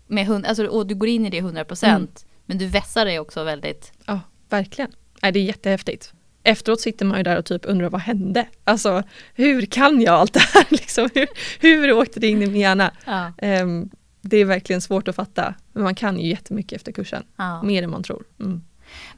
med 0.06 0.26
hund, 0.26 0.46
alltså, 0.46 0.66
och 0.66 0.86
du 0.86 0.94
går 0.94 1.08
in 1.08 1.26
i 1.26 1.30
det 1.30 1.40
100% 1.40 1.84
Mm. 1.88 2.06
men 2.46 2.58
du 2.58 2.66
vässar 2.66 3.04
dig 3.04 3.18
också 3.18 3.44
väldigt. 3.44 3.92
Ja, 4.06 4.20
verkligen. 4.48 4.90
Nej, 5.22 5.32
det 5.32 5.38
är 5.38 5.44
jättehäftigt. 5.44 6.12
Efteråt 6.42 6.80
sitter 6.80 7.04
man 7.06 7.16
ju 7.18 7.22
där 7.22 7.38
och 7.38 7.44
typ 7.44 7.62
undrar 7.64 7.90
vad 7.90 8.00
hände? 8.00 8.46
Alltså 8.64 9.02
hur 9.34 9.66
kan 9.66 10.00
jag 10.00 10.14
allt 10.14 10.32
det 10.32 10.40
här? 10.54 10.66
Liksom, 10.70 11.08
hur, 11.14 11.26
hur 11.60 11.92
åkte 11.92 12.20
det 12.20 12.26
in 12.28 12.42
i 12.42 12.46
min 12.46 12.60
hjärna? 12.60 12.92
Ja. 13.06 13.32
Ehm, 13.38 13.90
det 14.20 14.36
är 14.36 14.44
verkligen 14.44 14.80
svårt 14.80 15.08
att 15.08 15.16
fatta. 15.16 15.54
Men 15.72 15.82
man 15.82 15.94
kan 15.94 16.18
ju 16.20 16.28
jättemycket 16.28 16.76
efter 16.76 16.92
kursen. 16.92 17.22
Ja. 17.36 17.62
Mer 17.62 17.82
än 17.82 17.90
man 17.90 18.02
tror. 18.02 18.24
Mm. 18.40 18.62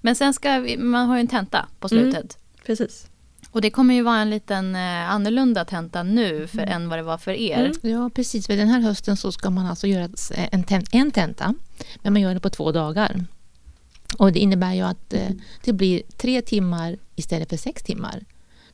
Men 0.01 0.15
sen 0.17 0.35
ska 0.35 0.59
vi, 0.59 0.77
man 0.77 1.09
har 1.09 1.17
ju 1.17 1.21
en 1.21 1.29
tenta 1.29 1.69
på 1.81 1.89
Mm. 1.93 2.03
slutet. 2.13 2.39
Precis. 2.67 3.07
Och 3.51 3.61
det 3.61 3.71
kommer 3.71 3.95
ju 3.95 4.03
vara 4.03 4.19
en 4.19 4.31
liten 4.31 4.75
eh, 4.77 5.11
annorlunda 5.11 5.65
tenta 5.65 6.03
nu 6.03 6.47
för, 6.47 6.59
Mm. 6.59 6.69
än 6.75 6.89
vad 6.89 6.99
det 6.99 7.03
var 7.03 7.19
för 7.19 7.31
er. 7.33 7.59
Mm. 7.83 8.01
Ja, 8.01 8.11
precis. 8.15 8.47
För 8.47 8.57
den 8.57 8.69
här 8.69 8.81
hösten 8.81 9.17
så 9.17 9.33
ska 9.33 9.51
man 9.51 9.67
alltså 9.67 9.87
göra 9.87 10.09
en, 10.53 10.65
ten- 10.65 10.87
en 10.93 11.11
tenta, 11.11 11.55
men 12.03 12.13
man 12.13 12.23
gör 12.23 12.35
det 12.35 12.41
på 12.41 12.51
två 12.51 12.73
dagar. 12.73 13.25
Och 14.19 14.33
det 14.33 14.39
innebär 14.39 14.75
ju 14.75 14.81
att 14.83 15.13
eh, 15.13 15.29
det 15.65 15.73
blir 15.73 16.03
tre 16.17 16.43
timmar 16.43 16.97
istället 17.17 17.49
för 17.49 17.57
sex 17.57 17.83
timmar. 17.83 18.25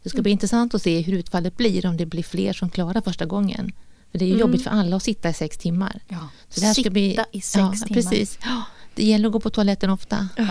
Det 0.02 0.08
ska 0.10 0.22
bli 0.22 0.30
intressant 0.32 0.74
att 0.74 0.82
se 0.82 1.00
hur 1.00 1.12
utfallet 1.12 1.56
blir 1.56 1.86
om 1.86 1.96
det 1.96 2.06
blir 2.06 2.22
fler 2.22 2.52
som 2.52 2.70
klarar 2.70 3.00
första 3.00 3.24
gången. 3.26 3.72
För 4.12 4.18
det 4.18 4.24
är 4.24 4.26
ju 4.26 4.32
Mm. 4.34 4.40
jobbigt 4.40 4.62
för 4.62 4.70
alla 4.70 4.96
att 4.96 5.02
sitta 5.02 5.28
i 5.28 5.34
sex 5.34 5.58
timmar. 5.58 6.00
Ja. 6.08 6.28
Så 6.48 6.60
det 6.60 6.66
här 6.66 6.72
ska 6.72 6.80
Sitta 6.82 6.90
bli, 6.90 7.18
i 7.32 7.40
sex 7.40 7.54
ja, 7.56 7.72
timmar. 7.86 8.02
Precis. 8.02 8.38
Det 8.96 9.02
gäller 9.04 9.26
att 9.26 9.32
gå 9.32 9.40
på 9.40 9.50
toaletten 9.50 9.90
ofta. 9.90 10.28
Gud. 10.36 10.46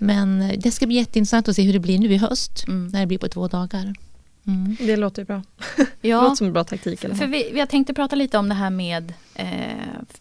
Men 0.00 0.42
eh, 0.42 0.58
det 0.58 0.70
ska 0.70 0.86
bli 0.86 0.96
jätteintressant 0.96 1.48
att 1.48 1.56
se 1.56 1.62
hur 1.62 1.72
det 1.72 1.78
blir 1.80 1.98
nu 1.98 2.12
i 2.12 2.16
höst, 2.16 2.64
Mm. 2.68 2.86
när 2.88 3.00
det 3.00 3.06
blir 3.06 3.18
på 3.18 3.28
två 3.28 3.48
dagar. 3.48 3.94
Mm. 4.46 4.76
Det 4.80 4.96
låter 4.96 5.22
ju 5.22 5.26
bra. 5.26 5.42
Det 5.76 5.86
Ja, 6.08 6.22
låter 6.22 6.36
som 6.36 6.46
en 6.46 6.52
bra 6.52 6.64
taktik. 6.64 7.04
Eller 7.04 7.14
för 7.14 7.26
vi, 7.26 7.58
jag 7.58 7.68
tänkte 7.68 7.94
prata 7.94 8.16
lite 8.16 8.38
om 8.38 8.48
det 8.48 8.54
här 8.54 8.70
med 8.70 9.12
eh, 9.34 9.46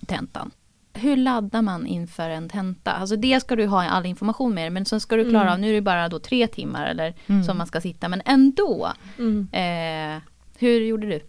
tentan. 0.08 0.52
Hur 0.94 1.18
laddar 1.18 1.62
man 1.62 1.88
inför 1.88 2.30
en 2.30 2.50
tenta? 2.50 2.92
Alltså 2.92 3.16
det 3.16 3.40
ska 3.40 3.56
du 3.56 3.66
ha 3.68 3.84
all 3.90 4.06
information 4.06 4.54
med 4.54 4.72
men 4.72 4.86
sen 4.86 5.00
ska 5.00 5.16
du 5.16 5.30
klara 5.30 5.42
Mm. 5.44 5.54
av, 5.54 5.60
nu 5.60 5.70
är 5.70 5.74
det 5.74 5.82
bara 5.82 6.10
då 6.10 6.20
tre 6.20 6.48
timmar 6.48 6.86
eller 6.88 7.14
Mm. 7.28 7.44
som 7.44 7.58
man 7.58 7.68
ska 7.68 7.82
sitta 7.82 8.10
men 8.10 8.22
ändå. 8.26 8.92
Mm. 9.18 9.48
Eh, 9.52 10.22
hur 10.58 10.82
gjorde 10.82 11.08
du? 11.08 11.20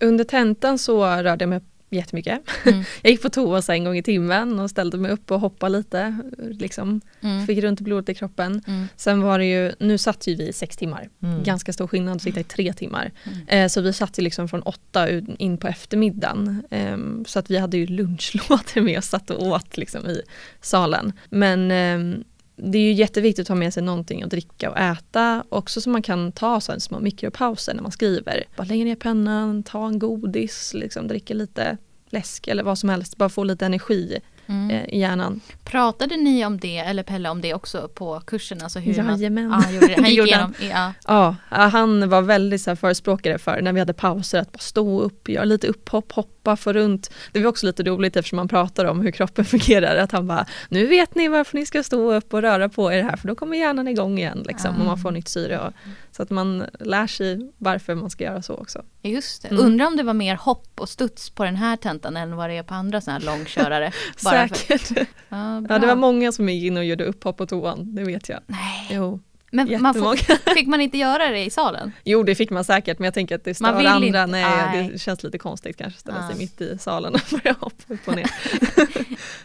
Under 0.00 0.24
tentan 0.24 0.78
så 0.78 1.04
rörde 1.06 1.42
jag 1.42 1.48
mig 1.48 1.60
jättemycket. 1.96 2.40
Mm. 2.64 2.84
Jag 3.02 3.10
gick 3.10 3.22
på 3.22 3.30
toa 3.30 3.62
så 3.62 3.72
en 3.72 3.84
gång 3.84 3.96
i 3.96 4.02
timmen 4.02 4.58
och 4.58 4.70
ställde 4.70 4.98
mig 4.98 5.10
upp 5.10 5.30
och 5.30 5.40
hoppade 5.40 5.78
lite. 5.78 6.18
Liksom. 6.38 7.00
Mm. 7.20 7.46
Fick 7.46 7.58
runt 7.58 7.80
blodet 7.80 8.08
i 8.08 8.14
kroppen. 8.14 8.62
Mm. 8.66 8.88
Sen 8.96 9.22
var 9.22 9.38
det 9.38 9.44
ju, 9.44 9.72
nu 9.78 9.98
satt 9.98 10.26
ju 10.26 10.34
vi 10.34 10.48
i 10.48 10.52
sex 10.52 10.76
timmar. 10.76 11.08
Mm. 11.22 11.42
Ganska 11.42 11.72
stor 11.72 11.86
skillnad 11.86 12.16
att 12.16 12.22
sitta 12.22 12.40
i 12.40 12.44
tre 12.44 12.72
timmar. 12.72 13.10
Mm. 13.24 13.48
Eh, 13.48 13.68
så 13.68 13.80
vi 13.80 13.92
satt 13.92 14.18
ju 14.18 14.22
liksom 14.22 14.48
från 14.48 14.62
åtta 14.62 15.08
in 15.38 15.58
på 15.58 15.68
eftermiddagen. 15.68 16.62
Ehm, 16.70 17.24
så 17.26 17.38
att 17.38 17.50
vi 17.50 17.58
hade 17.58 17.76
ju 17.76 17.86
lunchlådor 17.86 18.80
med 18.80 18.98
och 18.98 19.04
satt 19.04 19.30
och 19.30 19.46
åt 19.46 19.76
liksom 19.76 20.06
i 20.06 20.22
salen. 20.60 21.12
Men 21.30 21.70
ehm, 21.70 22.24
det 22.56 22.78
är 22.78 22.82
ju 22.82 22.92
jätteviktigt 22.92 23.44
att 23.44 23.48
ha 23.48 23.54
med 23.56 23.74
sig 23.74 23.82
någonting 23.82 24.22
att 24.22 24.30
dricka 24.30 24.70
och 24.70 24.78
äta. 24.78 25.44
Också 25.48 25.80
så 25.80 25.90
man 25.90 26.02
kan 26.02 26.32
ta 26.32 26.60
så 26.60 26.80
små 26.80 27.00
mikropauser 27.00 27.74
när 27.74 27.82
man 27.82 27.92
skriver. 27.92 28.44
Bara 28.56 28.64
lägga 28.64 28.84
ner 28.84 28.96
pennan, 28.96 29.62
ta 29.62 29.86
en 29.86 29.98
godis, 29.98 30.74
liksom, 30.74 31.08
dricka 31.08 31.34
lite 31.34 31.76
läsk 32.10 32.48
eller 32.48 32.62
vad 32.62 32.78
som 32.78 32.88
helst. 32.88 33.16
Bara 33.16 33.28
få 33.28 33.44
lite 33.44 33.66
energi 33.66 34.18
Mm. 34.46 34.70
eh, 34.70 34.84
i 34.84 34.98
hjärnan. 35.00 35.40
Pratade 35.64 36.16
ni 36.16 36.46
om 36.46 36.58
det, 36.58 36.78
eller 36.78 37.02
Pelle 37.02 37.28
om 37.28 37.40
det 37.40 37.54
också 37.54 37.88
på 37.94 38.20
kursen? 38.20 38.58
Alltså 38.62 38.78
hur 38.78 39.02
man, 39.02 39.16
Jajamän. 39.16 39.44
ja, 39.44 39.50
han 39.56 39.74
gjorde 39.74 39.86
det. 39.86 40.02
Han 40.02 40.10
gjorde 40.14 40.28
igenom, 40.30 40.54
ja. 40.70 40.94
Ja, 41.06 41.36
han 41.50 42.08
var 42.08 42.22
väldigt 42.22 42.60
så 42.62 42.70
här 42.70 42.74
förespråkare 42.76 43.38
för 43.38 43.60
när 43.62 43.72
vi 43.72 43.78
hade 43.78 43.92
pauser 43.92 44.38
att 44.38 44.52
bara 44.52 44.58
stå 44.58 45.00
upp, 45.00 45.28
göra 45.28 45.44
lite 45.44 45.66
upphopp, 45.66 46.12
hoppa, 46.42 46.56
få 46.56 46.72
runt. 46.72 47.10
Det 47.32 47.40
var 47.40 47.48
också 47.48 47.66
lite 47.66 47.82
roligt 47.82 48.16
eftersom 48.16 48.36
man 48.36 48.48
pratar 48.48 48.84
om 48.84 49.00
hur 49.00 49.10
kroppen 49.10 49.44
fungerar. 49.44 49.96
Att 49.96 50.12
han 50.12 50.26
bara, 50.26 50.46
nu 50.68 50.86
vet 50.86 51.14
ni 51.14 51.28
varför 51.28 51.56
ni 51.58 51.66
ska 51.66 51.82
stå 51.82 52.12
upp 52.14 52.34
och 52.34 52.42
röra 52.42 52.68
på 52.68 52.92
er 52.92 53.02
här 53.02 53.16
för 53.16 53.28
då 53.28 53.34
kommer 53.34 53.56
hjärnan 53.56 53.88
igång 53.88 54.18
igen 54.18 54.44
liksom, 54.48 54.76
och 54.80 54.86
man 54.86 54.98
får 54.98 55.10
nytt 55.10 55.28
syre. 55.28 55.58
Och, 55.60 55.72
så 56.10 56.22
att 56.22 56.30
man 56.30 56.64
lär 56.80 57.06
sig 57.06 57.52
varför 57.58 57.94
man 57.94 58.10
ska 58.10 58.24
göra 58.24 58.42
så 58.42 58.54
också. 58.54 58.82
Just 59.02 59.42
det. 59.42 59.48
Mm. 59.48 59.64
Undrar 59.66 59.86
om 59.86 59.96
det 59.96 60.02
var 60.02 60.14
mer 60.14 60.36
hopp 60.36 60.80
och 60.80 60.88
studs 60.88 61.30
på 61.30 61.44
den 61.44 61.56
här 61.56 61.76
tentan 61.76 62.16
än 62.16 62.36
vad 62.36 62.50
det 62.50 62.56
är 62.56 62.62
på 62.62 62.74
andra 62.74 63.00
sådana 63.00 63.18
här 63.18 63.26
långkörare. 63.26 63.92
Bara 64.24 64.48
för- 64.48 64.54
Säkert. 64.54 65.08
Ja. 65.28 65.62
Ja, 65.68 65.78
det 65.78 65.86
var 65.86 65.96
många 65.96 66.32
som 66.32 66.48
gick 66.48 66.64
in 66.64 66.76
och 66.76 66.84
gjorde 66.84 67.04
upphopp 67.04 67.36
på 67.36 67.46
toan, 67.46 67.94
det 67.94 68.04
vet 68.04 68.28
jag. 68.28 68.40
Nej, 68.46 68.88
Jo, 68.90 69.20
men 69.54 69.82
man 69.82 69.94
får, 69.94 70.16
fick 70.54 70.66
man 70.68 70.80
inte 70.80 70.98
göra 70.98 71.28
det 71.28 71.44
i 71.44 71.50
salen? 71.50 71.92
Jo, 72.04 72.22
det 72.22 72.34
fick 72.34 72.50
man 72.50 72.64
säkert, 72.64 72.98
men 72.98 73.04
jag 73.04 73.14
tänker 73.14 73.34
att 73.34 73.44
det 73.44 73.54
stör 73.54 73.66
andra. 73.66 74.06
inte- 74.06 74.26
Nej, 74.26 74.44
nej. 74.72 74.90
det 74.92 74.98
känns 74.98 75.22
lite 75.22 75.38
konstigt 75.38 75.76
kanske 75.76 75.96
att 75.96 76.00
ställa 76.00 76.28
sig 76.28 76.36
mitt 76.38 76.60
i 76.60 76.78
salen 76.78 77.14
och 77.14 77.20
börja 77.30 77.56
hoppa 77.60 77.94
upp 77.94 78.08
och 78.08 78.16
ner. 78.16 78.30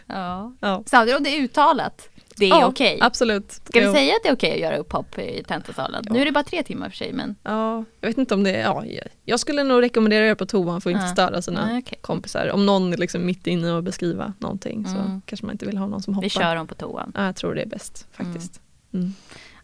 Ja. 0.06 0.52
Ja. 0.60 0.82
Samtidigt 0.86 1.16
om 1.18 1.22
det 1.24 1.30
är 1.38 1.40
uttalat, 1.42 2.08
det 2.36 2.44
är 2.44 2.48
Ja, 2.48 2.66
okej. 2.66 2.98
Absolut. 3.00 3.52
Ska 3.52 3.80
vi 3.80 3.86
Jo. 3.86 3.92
säga 3.94 4.12
att 4.14 4.22
det 4.22 4.28
är 4.28 4.34
okej 4.34 4.52
att 4.52 4.58
göra 4.60 4.76
upphopp 4.76 5.18
i 5.18 5.44
tentasalen? 5.48 6.04
Ja. 6.06 6.12
Nu 6.12 6.20
är 6.20 6.24
det 6.24 6.32
bara 6.32 6.44
tre 6.44 6.62
timmar 6.62 6.88
för 6.88 6.96
sig 6.96 7.12
men... 7.12 7.36
Ja, 7.42 7.84
jag 8.00 8.08
vet 8.08 8.18
inte 8.18 8.34
om 8.34 8.44
det 8.44 8.50
är, 8.56 8.62
ja, 8.62 8.84
jag 9.24 9.40
skulle 9.40 9.62
nog 9.64 9.82
rekommendera 9.82 10.20
att 10.22 10.26
göra 10.26 10.36
på 10.36 10.46
toan 10.46 10.80
för 10.80 10.90
att 10.90 10.94
inte 10.94 11.06
Ja. 11.06 11.12
störa 11.12 11.42
sina 11.42 11.66
Nej, 11.66 11.78
okej. 11.86 11.98
kompisar. 12.00 12.50
Om 12.54 12.66
någon 12.66 12.92
är 12.92 12.96
liksom 12.96 13.26
mitt 13.26 13.46
inne 13.46 13.72
och 13.72 13.82
beskriva 13.82 14.32
någonting 14.38 14.84
så 14.86 14.96
Mm. 14.98 15.22
kanske 15.26 15.46
man 15.46 15.52
inte 15.54 15.66
vill 15.66 15.76
ha 15.78 15.86
någon 15.86 16.02
som 16.02 16.14
hoppar. 16.14 16.24
Vi 16.26 16.30
kör 16.30 16.56
dem 16.56 16.66
på 16.66 16.74
toan. 16.74 17.12
Ja, 17.14 17.24
jag 17.26 17.36
tror 17.36 17.54
det 17.54 17.62
är 17.62 17.66
bäst 17.66 18.06
faktiskt. 18.12 18.60
Mm. 18.94 19.14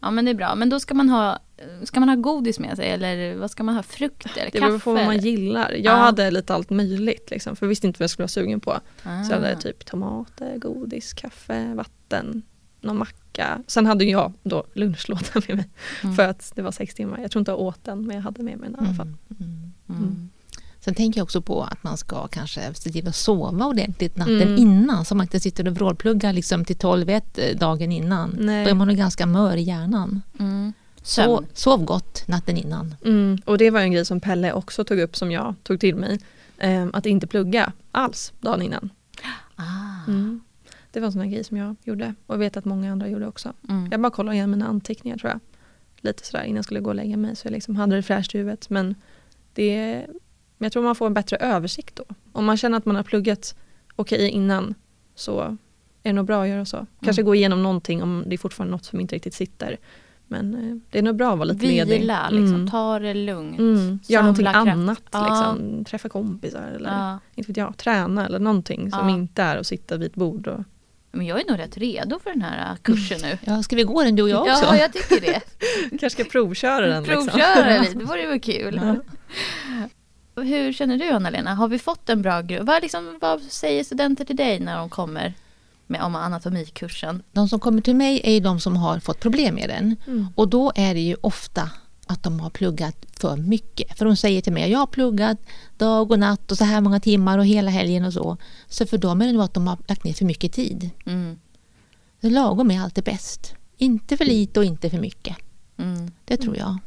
Ja 0.05 0.11
men 0.11 0.25
det 0.25 0.31
är 0.31 0.35
bra. 0.35 0.55
Men 0.55 0.69
då 0.69 0.81
ska 0.81 0.95
man 0.95 1.09
ha, 1.09 1.39
ska 1.83 2.01
man 2.01 2.09
ha 2.09 2.17
godis 2.17 2.59
med 2.59 2.77
sig 2.77 2.91
eller 2.91 3.37
vad 3.37 3.51
ska 3.51 3.63
man 3.63 3.75
ha? 3.75 3.83
Frukt 3.83 4.27
eller 4.37 4.45
Det 4.45 4.51
kaffe? 4.51 4.67
beror 4.67 4.79
på 4.79 4.93
vad 4.93 5.05
man 5.05 5.19
gillar. 5.19 5.71
Jag 5.73 5.81
Ja. 5.85 5.97
hade 5.97 6.31
lite 6.31 6.55
allt 6.55 6.71
möjligt 6.71 7.31
liksom, 7.31 7.57
för 7.57 7.67
jag 7.67 7.69
visste 7.69 7.87
inte 7.87 7.99
vad 7.99 8.03
jag 8.05 8.11
skulle 8.11 8.23
vara 8.23 8.29
sugen 8.29 8.61
på. 8.61 8.73
Ah. 9.03 9.23
Så 9.25 9.33
jag 9.33 9.41
hade 9.41 9.57
typ 9.57 9.85
tomater, 9.87 10.59
godis, 10.59 11.13
kaffe, 11.13 11.75
vatten, 11.75 12.43
någon 12.81 12.99
macka. 12.99 13.63
Sen 13.67 13.87
hade 13.87 14.05
jag 14.05 14.33
då 14.43 14.65
lunchlåda 14.75 15.23
med 15.49 15.57
mig 15.57 15.69
Mm. 16.03 16.17
för 16.17 16.29
att 16.29 16.53
det 16.55 16.63
var 16.63 16.71
sex 16.73 16.95
timmar. 16.95 17.19
Jag 17.19 17.31
tror 17.31 17.41
inte 17.41 17.51
jag 17.51 17.61
åt 17.61 17.85
den 17.85 18.07
men 18.07 18.17
jag 18.17 18.23
hade 18.23 18.43
med 18.43 18.59
mig 18.59 18.71
den 18.71 18.85
i 18.85 18.87
alla 18.89 18.97
fall. 18.97 19.13
Mm. 19.41 19.73
Mm. 19.89 20.31
Sen 20.85 20.95
tänker 20.95 21.21
jag 21.21 21.25
också 21.25 21.43
på 21.43 21.63
att 21.63 21.83
man 21.83 21.97
ska 21.97 22.27
kanske 22.27 22.75
se 22.75 22.91
till 22.91 23.09
att 23.09 23.15
sova 23.15 23.67
ordentligt 23.67 24.17
natten 24.17 24.43
Mm. 24.43 24.57
innan 24.57 25.05
så 25.05 25.15
man 25.15 25.25
inte 25.25 25.41
sitter 25.41 25.69
och 25.69 25.75
vrålpluggar 25.75 26.33
liksom 26.33 26.65
till 26.65 26.77
12-1 26.77 27.23
eh, 27.37 27.57
dagen 27.59 27.93
innan. 27.93 28.37
Nej. 28.41 28.65
Då 28.65 28.71
är 28.71 28.75
man 28.75 28.89
nog 28.89 28.97
ganska 28.97 29.27
mör 29.27 29.57
i 29.57 29.63
hjärnan. 29.63 30.23
Mm. 30.39 30.73
Så, 31.03 31.45
sov 31.53 31.85
gott 31.85 32.29
natten 32.29 32.57
innan. 32.57 32.95
Mm, 33.05 33.39
och 33.45 33.59
det 33.59 33.71
var 33.71 33.81
en 33.81 33.93
grej 33.93 34.05
som 34.05 34.21
Pelle 34.21 34.53
också 34.53 34.85
tog 34.85 34.99
upp 34.99 35.17
som 35.17 35.31
jag 35.31 35.55
tog 35.63 35.81
till 35.81 35.97
mig. 35.97 36.21
Ehm, 36.59 36.91
att 36.93 37.07
inte 37.07 37.27
plugga 37.27 37.73
alls 37.91 38.33
dagen 38.41 38.63
innan. 38.63 38.91
Ah. 39.57 40.07
Mm. 40.09 40.41
Det 40.91 41.01
var 41.01 41.07
en 41.07 41.13
sån 41.13 41.21
här 41.21 41.29
grej 41.29 41.45
som 41.45 41.57
jag 41.57 41.77
gjorde 41.85 42.15
och 42.27 42.35
jag 42.35 42.39
vet 42.39 42.57
att 42.57 42.65
många 42.65 42.93
andra 42.93 43.09
gjorde 43.09 43.27
också. 43.27 43.53
Mm. 43.69 43.89
Jag 43.91 44.01
bara 44.01 44.11
kollade 44.11 44.37
igen 44.37 44.51
mina 44.51 44.67
anteckningar 44.67 45.19
tror 45.19 45.31
jag. 45.31 45.41
Lite 46.01 46.27
sådär 46.27 46.45
innan 46.45 46.57
jag 46.57 46.65
skulle 46.65 46.81
gå 46.81 46.91
och 46.91 46.97
lägga 46.97 47.17
mig 47.17 47.37
så 47.37 47.47
jag 47.47 47.53
liksom 47.53 47.77
hade 47.77 47.97
det 47.97 48.03
fräscht 48.03 48.35
i 48.35 48.39
huvudet. 48.39 48.71
Men 48.71 48.95
det, 49.55 50.07
men 50.59 50.65
jag 50.67 50.73
tror 50.73 50.83
man 50.83 50.95
får 50.95 51.07
en 51.07 51.15
bättre 51.15 51.37
översikt 51.37 51.97
då. 51.97 52.05
Om 52.33 52.45
man 52.45 52.57
känner 52.57 52.79
att 52.79 52.85
man 52.87 52.97
har 52.97 53.03
pluggat 53.03 53.55
okej 53.97 54.29
innan 54.29 54.75
så 55.15 55.41
är 55.41 55.57
det 56.03 56.13
nog 56.13 56.27
bra 56.27 56.43
att 56.43 56.49
göra 56.49 56.65
så. 56.65 56.87
Kanske 57.03 57.23
Mm. 57.23 57.27
gå 57.27 57.35
igenom 57.35 57.63
någonting 57.63 58.03
om 58.03 58.25
det 58.27 58.35
är 58.35 58.39
fortfarande 58.39 58.71
något 58.73 58.85
som 58.85 59.01
inte 59.01 59.15
riktigt 59.15 59.35
sitter. 59.35 59.77
Men 60.27 60.55
eh, 60.55 60.77
det 60.91 60.99
är 60.99 61.03
nog 61.03 61.17
bra 61.17 61.33
att 61.33 61.39
vara 61.39 61.49
lite 61.49 61.67
ledig. 61.67 62.01
Vila, 62.01 62.29
liksom. 62.31 62.55
Mm. 62.55 62.71
ta 62.71 62.99
det 62.99 63.15
lugnt. 63.15 63.59
Mm. 63.59 63.99
Gör 64.09 64.23
någonting 64.23 64.45
kraft. 64.45 64.57
annat, 64.69 65.03
Ja. 65.11 65.29
liksom. 65.29 65.85
träffa 65.85 66.09
kompisar 66.09 66.63
eller 66.77 66.91
Ja. 66.91 67.19
inte 67.35 67.49
vet 67.51 67.57
jag, 67.57 67.77
träna 67.77 68.27
eller 68.27 68.39
någonting 68.39 68.91
som 68.91 69.09
Ja. 69.09 69.15
inte 69.15 69.43
är 69.43 69.57
att 69.57 69.67
sitta 69.67 69.97
vid 69.97 70.07
ett 70.07 70.15
bord 70.15 70.47
och 70.49 70.61
Men 71.13 71.27
jag 71.27 71.41
är 71.41 71.51
nog 71.51 71.59
rätt 71.59 71.77
redo 71.77 72.19
för 72.19 72.31
den 72.31 72.43
här 72.43 72.71
äh, 72.73 72.77
kursen 72.83 73.19
nu. 73.23 73.39
Ja, 73.45 73.63
ska 73.63 73.77
vi 73.77 73.83
gå 73.83 74.03
den 74.03 74.17
du 74.17 74.23
och 74.23 74.29
jag 74.29 74.41
också? 74.43 74.65
Ja, 74.65 74.77
jag 74.77 74.93
tycker 74.93 75.21
det. 75.21 75.41
kanske 75.91 76.11
ska 76.11 76.25
provköra 76.25 76.87
den. 76.87 77.03
Liksom. 77.03 77.27
Provköra 77.27 77.81
lite, 77.83 77.95
det 77.99 78.05
vore 78.05 78.27
väl 78.27 78.41
kul. 78.41 78.81
Hur 80.37 80.73
känner 80.73 80.99
du 80.99 81.11
Anna-Lena? 81.11 81.55
Har 81.55 81.69
vi 81.69 81.79
fått 81.79 82.09
en 82.09 82.23
bra 82.23 82.41
grund? 82.41 82.67
Vad, 82.67 82.83
liksom, 82.83 83.19
vad 83.21 83.43
säger 83.43 83.85
studenter 83.85 84.25
till 84.25 84.37
dig 84.37 84.61
när 84.61 84.79
de 84.79 84.89
kommer 84.89 85.35
med 85.87 86.03
om 86.03 86.15
anatomikursen? 86.15 87.23
De 87.33 87.49
som 87.49 87.61
kommer 87.61 87.83
till 87.83 87.97
mig 87.97 88.21
är 88.25 88.41
de 88.41 88.61
som 88.61 88.77
har 88.77 89.01
fått 89.01 89.21
problem 89.21 89.55
med 89.55 89.69
den. 89.69 89.97
Mm. 90.07 90.27
Och 90.35 90.49
då 90.49 90.73
är 90.75 90.95
det 90.95 91.01
ju 91.01 91.17
ofta 91.21 91.71
att 92.07 92.23
de 92.23 92.41
har 92.41 92.51
pluggat 92.51 92.97
för 93.21 93.37
mycket. 93.37 93.99
För 93.99 94.05
de 94.05 94.17
säger 94.17 94.41
till 94.41 94.53
mig, 94.53 94.71
jag 94.71 94.79
har 94.79 94.87
pluggat 94.87 95.39
dag 95.77 96.11
och 96.11 96.19
natt 96.19 96.51
och 96.51 96.59
så 96.59 96.65
här 96.65 96.81
många 96.81 97.01
timmar 97.01 97.39
och 97.39 97.47
hela 97.47 97.71
helgen 97.71 98.05
och 98.05 98.13
så. 98.13 98.37
Så 98.69 98.87
för 98.87 98.99
dem 98.99 99.23
är 99.23 99.27
det 99.27 99.33
nog 99.33 99.43
att 99.43 99.55
de 99.55 99.67
har 99.67 99.79
lagt 99.89 100.05
ner 100.05 100.13
för 100.13 100.25
mycket 100.25 100.53
tid. 100.53 100.91
Mm. 101.07 101.39
Lagom 102.21 102.71
är 102.71 102.81
alltid 102.81 103.05
bäst. 103.05 103.55
Inte 103.77 104.17
för 104.17 104.25
lite 104.25 104.61
och 104.61 104.67
inte 104.67 104.91
för 104.91 104.99
mycket. 104.99 105.37
Mm. 105.77 106.11
Det 106.25 106.37
tror 106.37 106.57
jag. 106.57 106.79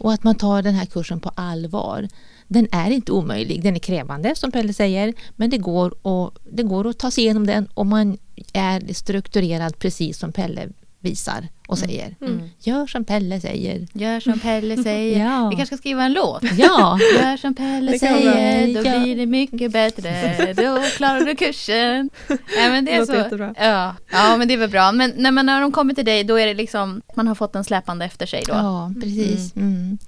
Och 0.00 0.12
att 0.12 0.24
man 0.24 0.34
tar 0.34 0.62
den 0.62 0.74
här 0.74 0.86
kursen 0.86 1.20
på 1.20 1.30
allvar. 1.34 2.08
Den 2.48 2.68
är 2.72 2.90
inte 2.90 3.12
omöjlig. 3.12 3.62
Den 3.62 3.74
är 3.74 3.78
krävande 3.78 4.34
som 4.34 4.52
Pelle 4.52 4.72
säger. 4.72 5.14
Men 5.36 5.50
det 5.50 5.58
går, 5.58 6.06
och, 6.06 6.38
det 6.52 6.62
går 6.62 6.88
att 6.88 6.98
ta 6.98 7.10
sig 7.10 7.24
igenom 7.24 7.46
den 7.46 7.68
om 7.74 7.88
man 7.88 8.18
är 8.52 8.94
strukturerad 8.94 9.78
precis 9.78 10.18
som 10.18 10.32
Pelle 10.32 10.68
visar 11.00 11.48
och 11.68 11.78
säger. 11.78 12.16
Mm. 12.20 12.42
Gör 12.58 12.86
som 12.86 13.04
Pelle 13.04 13.40
säger. 13.40 13.86
Gör 13.92 14.20
som 14.20 14.38
Pelle 14.40 14.82
säger. 14.82 15.24
Ja. 15.24 15.48
Vi 15.48 15.56
kanske 15.56 15.76
ska 15.76 15.80
skriva 15.80 16.04
en 16.04 16.12
låt. 16.12 16.42
Ja, 16.58 16.98
Gör 17.22 17.36
som 17.36 17.54
Pelle 17.54 17.98
säger, 17.98 18.74
då 18.74 18.88
Ja. 18.90 18.98
blir 19.00 19.16
det 19.16 19.26
mycket 19.26 19.72
bättre. 19.72 20.52
Då 20.56 20.82
klarar 20.96 21.20
du 21.20 21.36
kursen. 21.36 22.10
Ja, 22.28 22.36
men 22.70 22.84
det 22.84 22.92
är 22.94 23.04
så. 23.06 23.14
jättebra. 23.14 23.54
Ja. 23.58 23.94
ja, 24.12 24.36
men 24.36 24.48
det 24.48 24.54
är 24.54 24.58
väl 24.58 24.70
bra. 24.70 24.92
Men 24.92 25.12
nej, 25.16 25.32
men 25.32 25.46
när 25.46 25.60
de 25.60 25.72
kommer 25.72 25.94
till 25.94 26.04
dig, 26.04 26.24
då 26.24 26.38
är 26.38 26.46
det 26.46 26.54
liksom, 26.54 27.02
man 27.14 27.28
har 27.28 27.34
fått 27.34 27.56
en 27.56 27.64
släpande 27.64 28.04
efter 28.04 28.26
sig 28.26 28.42
då. 28.46 28.52
ja 28.54 28.92
precis. 29.00 29.56
Mm. 29.56 29.98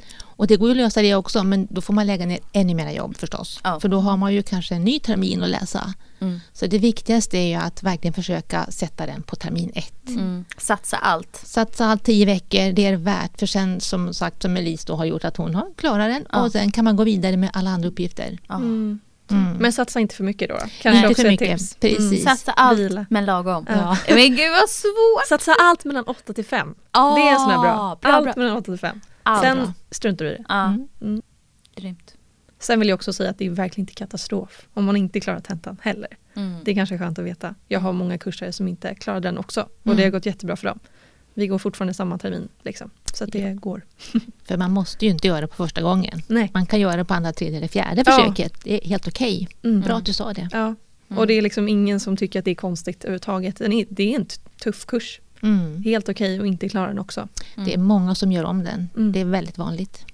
Och 0.42 0.48
det 0.48 0.56
går 0.56 0.68
ju 0.68 0.72
att 0.72 0.76
lösa 0.76 1.02
det 1.02 1.14
också 1.14 1.42
men 1.42 1.68
då 1.70 1.80
får 1.80 1.94
man 1.94 2.06
lägga 2.06 2.26
ner 2.26 2.38
ännu 2.52 2.74
mer 2.74 2.90
jobb 2.90 3.16
förstås. 3.16 3.60
Ja. 3.64 3.80
För 3.80 3.88
då 3.88 4.00
har 4.00 4.16
man 4.16 4.34
ju 4.34 4.42
kanske 4.42 4.74
en 4.74 4.84
ny 4.84 5.00
termin 5.00 5.42
att 5.42 5.48
läsa. 5.48 5.94
Mm. 6.20 6.40
Så 6.52 6.66
det 6.66 6.78
viktigaste 6.78 7.38
är 7.38 7.46
ju 7.46 7.54
att 7.54 7.82
verkligen 7.82 8.14
försöka 8.14 8.66
sätta 8.70 9.06
den 9.06 9.22
på 9.22 9.36
termin 9.36 9.72
ett. 9.74 10.08
Mm. 10.08 10.44
Satsa 10.58 10.96
allt. 10.96 11.42
Satsa 11.44 11.86
allt 11.86 12.04
tio 12.04 12.26
veckor, 12.26 12.72
det 12.72 12.86
är 12.86 12.96
värt. 12.96 13.38
För 13.38 13.46
sen 13.46 13.80
som 13.80 14.14
sagt 14.14 14.42
som 14.42 14.56
Elise 14.56 14.84
då 14.86 14.94
har 14.94 15.04
gjort 15.04 15.24
att 15.24 15.36
hon 15.36 15.54
har 15.54 15.66
klarat 15.76 16.10
den 16.10 16.26
Ja. 16.32 16.42
och 16.44 16.52
sen 16.52 16.72
kan 16.72 16.84
man 16.84 16.96
gå 16.96 17.04
vidare 17.04 17.36
med 17.36 17.50
alla 17.52 17.70
andra 17.70 17.88
uppgifter. 17.88 18.38
Ja. 18.48 18.54
Mm. 18.54 19.00
Mm. 19.32 19.56
Men 19.56 19.72
satsa 19.72 20.00
inte 20.00 20.14
för 20.14 20.24
mycket 20.24 20.48
då. 20.48 20.56
Kanske 20.56 20.88
Nej, 20.90 20.96
inte 20.98 21.08
också 21.08 21.22
för 21.22 21.28
ett 21.28 21.40
mycket. 21.40 21.58
tips. 21.58 21.74
Precis. 21.74 22.24
Satsa 22.24 22.52
allt, 22.52 22.78
Vila. 22.78 23.06
men 23.10 23.24
lagom. 23.24 23.66
Ja. 23.68 23.96
Men 24.08 24.36
gud 24.36 24.50
vad 24.60 24.68
svårt. 24.68 25.26
Satsa 25.28 25.54
allt 25.60 25.84
mellan 25.84 26.04
8 26.04 26.32
till 26.32 26.44
5. 26.44 26.74
Ah, 26.90 27.14
det 27.16 27.22
är 27.22 27.32
en 27.32 27.38
sån 27.38 27.50
här 27.50 27.58
bra. 27.58 27.98
bra, 28.00 28.12
allt 28.12 28.24
bra. 28.24 28.32
mellan 28.36 28.56
8 28.56 28.64
till 28.64 28.78
5. 28.78 29.00
Allt 29.22 29.42
Sen 29.42 29.56
bra. 29.58 29.72
struntar 29.90 30.24
du 30.24 30.30
i 30.30 30.34
det. 30.34 30.44
Ja, 30.48 30.64
Mm. 30.64 30.88
Mm. 31.00 31.22
grymt. 31.76 32.14
Sen 32.58 32.78
vill 32.80 32.88
jag 32.88 32.96
också 32.96 33.12
säga 33.12 33.30
att 33.30 33.38
det 33.38 33.46
är 33.46 33.50
verkligen 33.50 33.82
inte 33.82 33.94
katastrof 33.94 34.66
om 34.74 34.84
man 34.84 34.96
inte 34.96 35.20
klarar 35.20 35.40
tentan 35.40 35.76
heller. 35.82 36.08
Mm. 36.34 36.56
Det 36.64 36.70
är 36.70 36.74
kanske 36.74 36.98
skönt 36.98 37.18
att 37.18 37.24
veta. 37.24 37.54
Jag 37.68 37.80
har 37.80 37.92
många 37.92 38.18
kursare 38.18 38.52
som 38.52 38.68
inte 38.68 38.94
klarar 38.94 39.20
den 39.20 39.38
också 39.38 39.60
och 39.62 39.86
Mm. 39.86 39.96
det 39.96 40.02
har 40.02 40.10
gått 40.10 40.26
jättebra 40.26 40.56
för 40.56 40.66
dem. 40.68 40.78
Vi 41.34 41.46
går 41.46 41.58
fortfarande 41.58 41.94
samma 41.94 42.18
termin 42.18 42.48
liksom. 42.62 42.90
så 43.14 43.24
att 43.24 43.32
det 43.32 43.52
går. 43.54 43.82
För 44.44 44.56
man 44.56 44.70
måste 44.72 45.04
ju 45.04 45.10
inte 45.10 45.28
göra 45.28 45.40
det 45.40 45.46
på 45.46 45.54
första 45.56 45.82
gången. 45.82 46.22
Nej. 46.26 46.50
Man 46.54 46.66
kan 46.66 46.80
göra 46.80 46.96
det 46.96 47.04
på 47.04 47.14
andra, 47.14 47.32
tredje 47.32 47.58
eller 47.58 47.68
fjärde 47.68 48.02
Ja. 48.06 48.12
försöket. 48.12 48.54
Det 48.64 48.84
är 48.84 48.88
helt 48.88 49.08
okej. 49.08 49.48
Mm. 49.62 49.80
Bra 49.80 49.96
att 49.96 50.04
du 50.06 50.12
sa 50.12 50.32
det. 50.32 50.48
Ja. 50.52 50.74
Och 51.16 51.26
det 51.26 51.34
är 51.34 51.42
liksom 51.42 51.68
ingen 51.68 52.00
som 52.00 52.16
tycker 52.16 52.38
att 52.38 52.44
det 52.44 52.50
är 52.50 52.54
konstigt 52.54 53.04
överhuvudtaget. 53.04 53.56
Det 53.88 54.14
är 54.14 54.16
en 54.20 54.26
tuff 54.62 54.86
kurs. 54.86 55.20
Mm. 55.42 55.82
Helt 55.82 56.08
okej 56.08 56.38
att 56.40 56.46
inte 56.46 56.68
klara 56.68 56.88
den 56.88 56.98
också. 56.98 57.28
Det 57.56 57.74
är 57.74 57.78
många 57.78 58.14
som 58.14 58.32
gör 58.32 58.44
om 58.44 58.64
den. 58.64 58.88
Mm. 58.96 59.12
Det 59.12 59.20
är 59.20 59.24
väldigt 59.24 59.58
vanligt. 59.58 60.04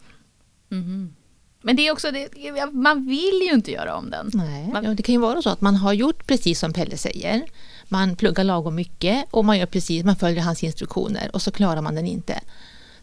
Mhm. 0.68 1.14
Men 1.62 1.76
det 1.76 1.86
är 1.86 1.92
också, 1.92 2.10
det, 2.10 2.28
man 2.72 3.06
vill 3.06 3.40
ju 3.48 3.54
inte 3.54 3.72
göra 3.72 3.96
om 3.96 4.10
den. 4.10 4.30
Nej. 4.34 4.68
Man- 4.72 4.84
Ja, 4.84 4.94
det 4.94 5.02
kan 5.02 5.12
ju 5.14 5.20
vara 5.20 5.42
så 5.42 5.50
att 5.50 5.60
man 5.60 5.76
har 5.76 5.92
gjort 5.92 6.26
precis 6.26 6.58
som 6.60 6.72
Pelle 6.72 6.96
säger. 6.96 7.42
Man 7.88 8.16
pluggar 8.16 8.44
lagom 8.44 8.74
mycket 8.74 9.24
och 9.30 9.44
man 9.44 9.58
gör 9.58 9.66
precis, 9.66 10.04
man 10.04 10.16
följer 10.16 10.42
hans 10.42 10.64
instruktioner 10.64 11.30
och 11.32 11.42
så 11.42 11.50
klarar 11.50 11.82
man 11.82 11.94
den 11.94 12.06
inte. 12.06 12.40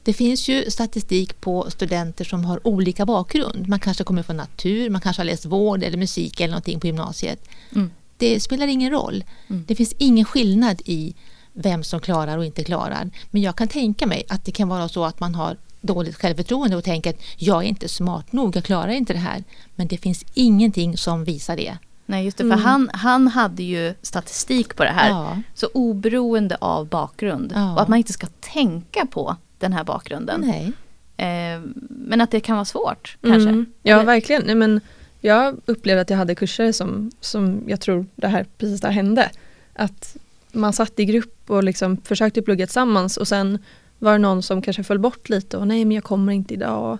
Det 0.03 0.13
finns 0.13 0.47
ju 0.49 0.71
statistik 0.71 1.41
på 1.41 1.71
studenter 1.71 2.25
som 2.25 2.45
har 2.45 2.67
olika 2.67 3.05
bakgrund. 3.05 3.67
Man 3.67 3.79
kanske 3.79 4.03
kommer 4.03 4.23
från 4.23 4.37
natur, 4.37 4.89
man 4.89 5.01
kanske 5.01 5.19
har 5.19 5.25
läst 5.25 5.45
vård 5.45 5.83
eller 5.83 5.97
musik 5.97 6.39
eller 6.39 6.51
någonting 6.51 6.79
på 6.79 6.87
gymnasiet. 6.87 7.47
Mm. 7.75 7.91
Det 8.17 8.39
spelar 8.39 8.67
ingen 8.67 8.91
roll. 8.91 9.23
Det 9.47 9.75
finns 9.75 9.93
ingen 9.97 10.25
skillnad 10.25 10.81
i 10.85 11.15
vem 11.53 11.83
som 11.83 11.99
klarar 11.99 12.37
och 12.37 12.45
inte 12.45 12.63
klarar. 12.63 13.09
Men 13.31 13.41
jag 13.41 13.55
kan 13.55 13.67
tänka 13.67 14.07
mig 14.07 14.23
att 14.29 14.45
det 14.45 14.51
kan 14.51 14.67
vara 14.67 14.89
så 14.89 15.05
att 15.05 15.19
man 15.19 15.35
har 15.35 15.57
dåligt 15.81 16.15
självförtroende 16.15 16.77
och 16.77 16.83
tänker 16.83 17.09
att 17.09 17.21
jag 17.37 17.63
är 17.63 17.67
inte 17.67 17.89
smart 17.89 18.31
nog, 18.31 18.55
jag 18.55 18.63
klarar 18.63 18.91
inte 18.91 19.13
det 19.13 19.19
här. 19.19 19.43
Men 19.75 19.87
det 19.87 19.97
finns 19.97 20.25
ingenting 20.33 20.97
som 20.97 21.23
visar 21.23 21.55
det. 21.57 21.77
Nej, 22.05 22.25
just 22.25 22.37
det. 22.37 22.43
För 22.43 22.55
han, 22.55 22.89
han 22.93 23.27
hade 23.27 23.63
ju 23.63 23.93
statistik 24.01 24.75
på 24.75 24.83
det 24.83 24.89
här. 24.89 25.09
Ja. 25.09 25.41
Så 25.53 25.67
oberoende 25.73 26.57
av 26.61 26.87
bakgrund. 26.87 27.51
Ja. 27.55 27.73
Och 27.73 27.81
att 27.81 27.87
man 27.87 27.97
inte 27.97 28.13
ska 28.13 28.27
tänka 28.39 29.05
på 29.05 29.35
den 29.59 29.73
här 29.73 29.83
bakgrunden. 29.83 30.41
Nej. 30.41 30.71
Eh, 31.17 31.61
men 31.89 32.21
att 32.21 32.31
det 32.31 32.39
kan 32.39 32.55
vara 32.55 32.65
svårt 32.65 33.17
kanske. 33.21 33.49
Mm. 33.49 33.65
Ja, 33.83 33.95
Eller- 33.95 34.05
verkligen. 34.05 34.43
Nej, 34.45 34.55
men 34.55 34.81
jag 35.21 35.55
upplevde 35.65 36.01
att 36.01 36.09
jag 36.09 36.17
hade 36.17 36.35
kurser 36.35 36.71
som, 36.71 37.11
som 37.19 37.63
jag 37.67 37.81
tror 37.81 38.05
det 38.15 38.27
här, 38.27 38.45
precis 38.57 38.81
där 38.81 38.89
hände. 38.91 39.29
Att 39.73 40.17
man 40.51 40.73
satt 40.73 40.99
i 40.99 41.05
grupp 41.05 41.43
och 41.47 41.63
liksom 41.63 41.97
försökte 41.97 42.41
plugga 42.41 42.65
tillsammans 42.65 43.17
och 43.17 43.27
sen 43.27 43.59
var 43.99 44.11
det 44.11 44.17
någon 44.17 44.43
som 44.43 44.61
kanske 44.61 44.83
föll 44.83 44.99
bort 44.99 45.29
lite 45.29 45.57
och 45.57 45.67
nej 45.67 45.85
men 45.85 45.95
jag 45.95 46.03
kommer 46.03 46.33
inte 46.33 46.53
idag. 46.53 46.97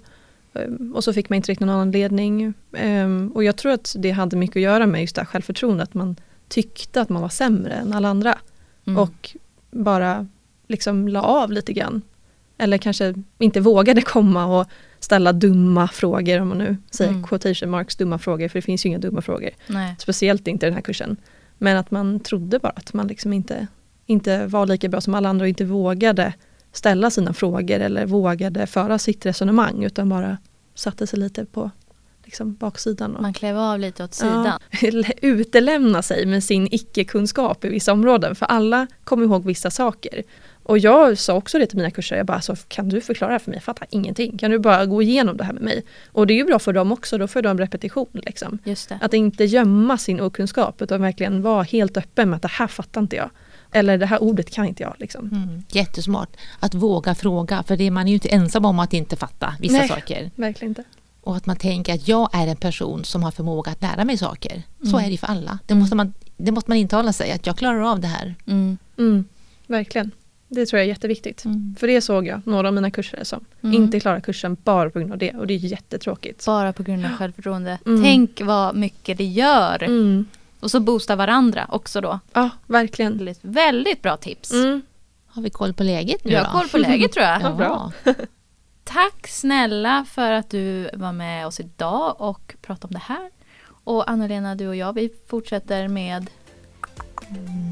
Ehm, 0.56 0.94
Och 0.96 1.04
så 1.04 1.14
fick 1.14 1.30
man 1.30 1.36
inte 1.36 1.52
riktigt 1.52 1.68
någon 1.68 1.80
anledning. 1.80 2.54
Ehm, 2.78 3.32
Och 3.36 3.44
jag 3.44 3.56
tror 3.56 3.72
att 3.72 3.96
det 4.00 4.12
hade 4.12 4.38
mycket 4.38 4.56
att 4.56 4.62
göra 4.62 4.86
med 4.86 5.02
just 5.02 5.16
det 5.16 5.22
här 5.22 5.26
självförtroendet. 5.26 5.88
Att 5.90 5.94
man 5.94 6.16
tyckte 6.48 7.02
att 7.02 7.10
man 7.10 7.22
var 7.22 7.30
sämre 7.30 7.74
än 7.74 7.94
alla 7.94 8.08
andra. 8.10 8.38
Mm. 8.88 9.00
Och 9.00 9.36
bara 9.72 10.28
liksom 10.68 11.08
la 11.08 11.22
av 11.22 11.52
lite 11.52 11.74
grann. 11.74 12.02
Eller 12.58 12.78
kanske 12.78 13.14
inte 13.38 13.60
vågade 13.60 14.02
komma 14.02 14.46
och 14.60 14.68
ställa 15.00 15.34
dumma 15.34 15.88
frågor 15.88 16.40
om 16.42 16.48
man 16.48 16.58
nu 16.58 16.78
säger 16.92 17.12
Mm. 17.12 17.24
quotation 17.24 17.70
marks 17.70 17.96
dumma 17.96 18.18
frågor 18.18 18.48
för 18.48 18.58
det 18.60 18.62
finns 18.62 18.86
ju 18.86 18.90
inga 18.90 18.98
dumma 19.00 19.22
frågor. 19.22 19.50
Nej. 19.68 19.96
Speciellt 20.00 20.48
inte 20.48 20.66
i 20.66 20.70
den 20.70 20.74
här 20.76 20.82
kursen. 20.82 21.18
Men 21.58 21.78
att 21.78 21.92
man 21.92 22.20
trodde 22.20 22.60
bara 22.60 22.74
att 22.76 22.94
man 22.94 23.08
liksom 23.08 23.34
inte, 23.34 23.68
inte 24.06 24.48
var 24.48 24.66
lika 24.66 24.90
bra 24.90 25.02
som 25.02 25.16
alla 25.16 25.30
andra 25.30 25.44
och 25.44 25.50
inte 25.50 25.66
vågade 25.66 26.34
ställa 26.76 27.10
sina 27.10 27.34
frågor 27.34 27.80
eller 27.80 28.06
vågade 28.06 28.68
föra 28.68 29.00
sitt 29.00 29.26
resonemang 29.26 29.84
utan 29.84 30.10
bara 30.10 30.38
satte 30.76 31.08
sig 31.08 31.20
lite 31.20 31.46
på 31.46 31.72
liksom 32.24 32.54
baksidan. 32.54 33.16
Och, 33.16 33.22
Man 33.22 33.34
klev 33.34 33.58
av 33.58 33.80
lite 33.80 34.04
åt 34.04 34.14
sidan. 34.14 34.60
Ja, 34.82 35.04
utelämna 35.22 36.02
sig 36.02 36.26
med 36.26 36.44
sin 36.44 36.68
icke-kunskap 36.72 37.66
i 37.66 37.70
vissa 37.70 37.94
områden. 37.94 38.36
För 38.36 38.46
alla 38.46 38.88
kommer 39.04 39.24
ihåg 39.24 39.46
vissa 39.46 39.72
saker. 39.72 40.24
Och 40.64 40.80
jag 40.80 41.18
sa 41.18 41.34
också 41.34 41.60
det 41.60 41.68
till 41.68 41.78
mina 41.78 41.92
kurser, 41.92 42.16
jag 42.16 42.26
bara, 42.26 42.34
alltså, 42.34 42.56
kan 42.68 42.90
du 42.90 43.02
förklara 43.02 43.40
för 43.40 43.52
mig? 43.52 43.58
Jag 43.58 43.64
fattar 43.64 43.88
ingenting. 43.92 44.38
Kan 44.38 44.52
du 44.52 44.60
bara 44.60 44.86
gå 44.86 45.02
igenom 45.02 45.38
det 45.38 45.44
här 45.44 45.54
med 45.54 45.64
mig? 45.64 45.86
Och 46.12 46.28
det 46.28 46.34
är 46.34 46.36
ju 46.36 46.46
bra 46.46 46.60
för 46.60 46.74
dem 46.74 46.92
också, 46.92 47.18
då 47.18 47.28
får 47.28 47.42
de 47.42 47.60
repetition. 47.60 48.08
Liksom. 48.14 48.60
Att 49.02 49.14
inte 49.14 49.46
gömma 49.46 49.98
sin 49.98 50.22
okunskap 50.22 50.82
utan 50.82 51.02
verkligen 51.02 51.42
vara 51.42 51.64
helt 51.64 51.98
öppen 51.98 52.30
med 52.30 52.36
att 52.36 52.42
det 52.42 52.48
här 52.48 52.68
fattar 52.68 53.02
inte 53.02 53.16
jag. 53.16 53.30
Eller 53.76 53.98
det 53.98 54.06
här 54.06 54.24
ordet 54.24 54.52
kan 54.52 54.66
inte 54.66 54.84
jag. 54.84 54.94
Liksom. 54.98 55.28
Mm, 55.28 55.64
jättesmart. 55.72 56.30
Att 56.60 56.74
våga 56.74 57.16
fråga, 57.16 57.64
för 57.64 57.78
det, 57.78 57.92
man 57.92 58.04
är 58.04 58.08
ju 58.10 58.14
inte 58.14 58.30
ensam 58.30 58.66
om 58.66 58.80
att 58.80 58.94
inte 58.94 59.16
fatta 59.16 59.54
vissa 59.60 59.78
Nej. 59.78 59.88
saker. 59.88 60.32
Verkligen 60.36 60.72
inte. 60.72 60.84
Och 61.22 61.36
att 61.36 61.46
man 61.46 61.56
tänker 61.56 61.94
att 61.94 62.08
jag 62.08 62.30
är 62.34 62.48
en 62.48 62.58
person 62.58 63.04
som 63.06 63.24
har 63.24 63.32
förmåga 63.32 63.72
att 63.72 63.82
lära 63.82 64.06
mig 64.06 64.18
saker. 64.18 64.62
Så 64.84 64.88
Mm. 64.98 65.06
är 65.06 65.10
det 65.12 65.18
för 65.18 65.28
alla. 65.28 65.60
Det 65.66 65.76
måste, 65.76 65.96
man, 65.96 66.14
det 66.38 66.52
måste 66.52 66.72
man 66.72 66.78
intala 66.78 67.14
sig, 67.14 67.32
att 67.32 67.48
jag 67.48 67.58
klarar 67.58 67.82
av 67.92 68.00
det 68.00 68.08
här. 68.08 68.36
Mm. 68.48 68.78
Mm, 68.98 69.26
verkligen. 69.68 70.12
Det 70.48 70.66
tror 70.66 70.78
jag 70.80 70.86
är 70.86 70.90
jätteviktigt. 70.90 71.46
Mm. 71.46 71.76
För 71.80 71.88
det 71.88 72.02
såg 72.02 72.28
jag 72.28 72.42
några 72.46 72.68
av 72.68 72.74
mina 72.74 72.92
kursare 72.92 73.26
som 73.26 73.46
Mm. 73.64 73.76
inte 73.84 74.00
klarar 74.00 74.20
kursen 74.20 74.58
bara 74.64 74.90
på 74.90 75.00
grund 75.00 75.12
av 75.12 75.18
det. 75.18 75.32
Och 75.34 75.48
det 75.48 75.54
är 75.54 75.58
jättetråkigt. 75.58 76.46
Bara 76.46 76.74
på 76.74 76.84
grund 76.84 77.06
av 77.06 77.12
självförtroende. 77.12 77.80
Mm. 77.86 78.04
Tänk 78.04 78.42
vad 78.42 78.76
mycket 78.76 79.18
det 79.18 79.24
gör. 79.26 79.84
Mm. 80.66 80.68
Och 80.68 80.72
så 80.72 80.80
boosta 80.80 81.16
varandra 81.16 81.66
också 81.70 82.02
då. 82.02 82.20
Ja, 82.34 82.50
verkligen. 82.68 83.18
Väldigt, 83.18 83.40
väldigt 83.42 84.02
bra 84.02 84.18
tips. 84.18 84.52
Mm. 84.52 84.82
Har 85.28 85.42
vi 85.42 85.50
koll 85.50 85.74
på 85.74 85.84
läget 85.84 86.24
nu 86.24 86.32
Du 86.32 86.38
har 86.38 86.44
då? 86.44 86.52
koll 86.52 86.70
på 86.70 86.78
läget 86.78 87.12
tror 87.12 87.26
jag. 87.26 87.42
Ja, 87.44 87.52
bra. 87.52 87.92
Tack 88.84 89.28
snälla 89.28 90.06
för 90.10 90.32
att 90.32 90.50
du 90.50 90.90
var 90.94 91.12
med 91.12 91.48
oss 91.48 91.60
idag 91.60 92.16
och 92.22 92.56
pratade 92.62 92.88
om 92.88 92.94
det 92.94 93.14
här. 93.14 93.30
Och 93.84 94.10
Anna-Lena, 94.10 94.56
du 94.56 94.68
och 94.68 94.76
jag, 94.76 94.94
vi 94.94 95.10
fortsätter 95.30 95.88
med... 95.88 96.30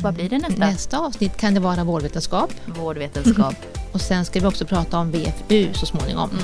Vad 0.03 0.13
blir 0.13 0.29
det 0.29 0.37
nästa? 0.37 0.65
Nästa 0.65 0.99
avsnitt 0.99 1.37
kan 1.37 1.53
det 1.53 1.59
vara 1.59 1.83
vårdvetenskap 1.83 2.53
Vårdvetenskap. 2.65 3.55
och 3.93 4.01
sen 4.01 4.25
ska 4.25 4.39
vi 4.39 4.45
också 4.45 4.65
prata 4.65 4.97
om 4.99 5.11
VFU 5.11 5.73
så 5.73 5.85
småningom. 5.85 6.29
Mm, 6.29 6.43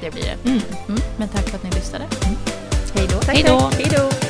det 0.00 0.10
blir 0.10 0.22
det. 0.22 0.50
Mm. 0.50 0.60
Mm, 0.88 1.00
men 1.16 1.28
tack 1.28 1.48
för 1.48 1.56
att 1.56 1.62
ni 1.62 1.70
lyssnade. 1.70 2.04
Hej 2.94 3.08
då. 3.10 3.18
Tack, 3.20 3.34
Hej 3.34 3.44
då. 3.46 3.70
Hej 3.78 3.88
då. 3.96 4.29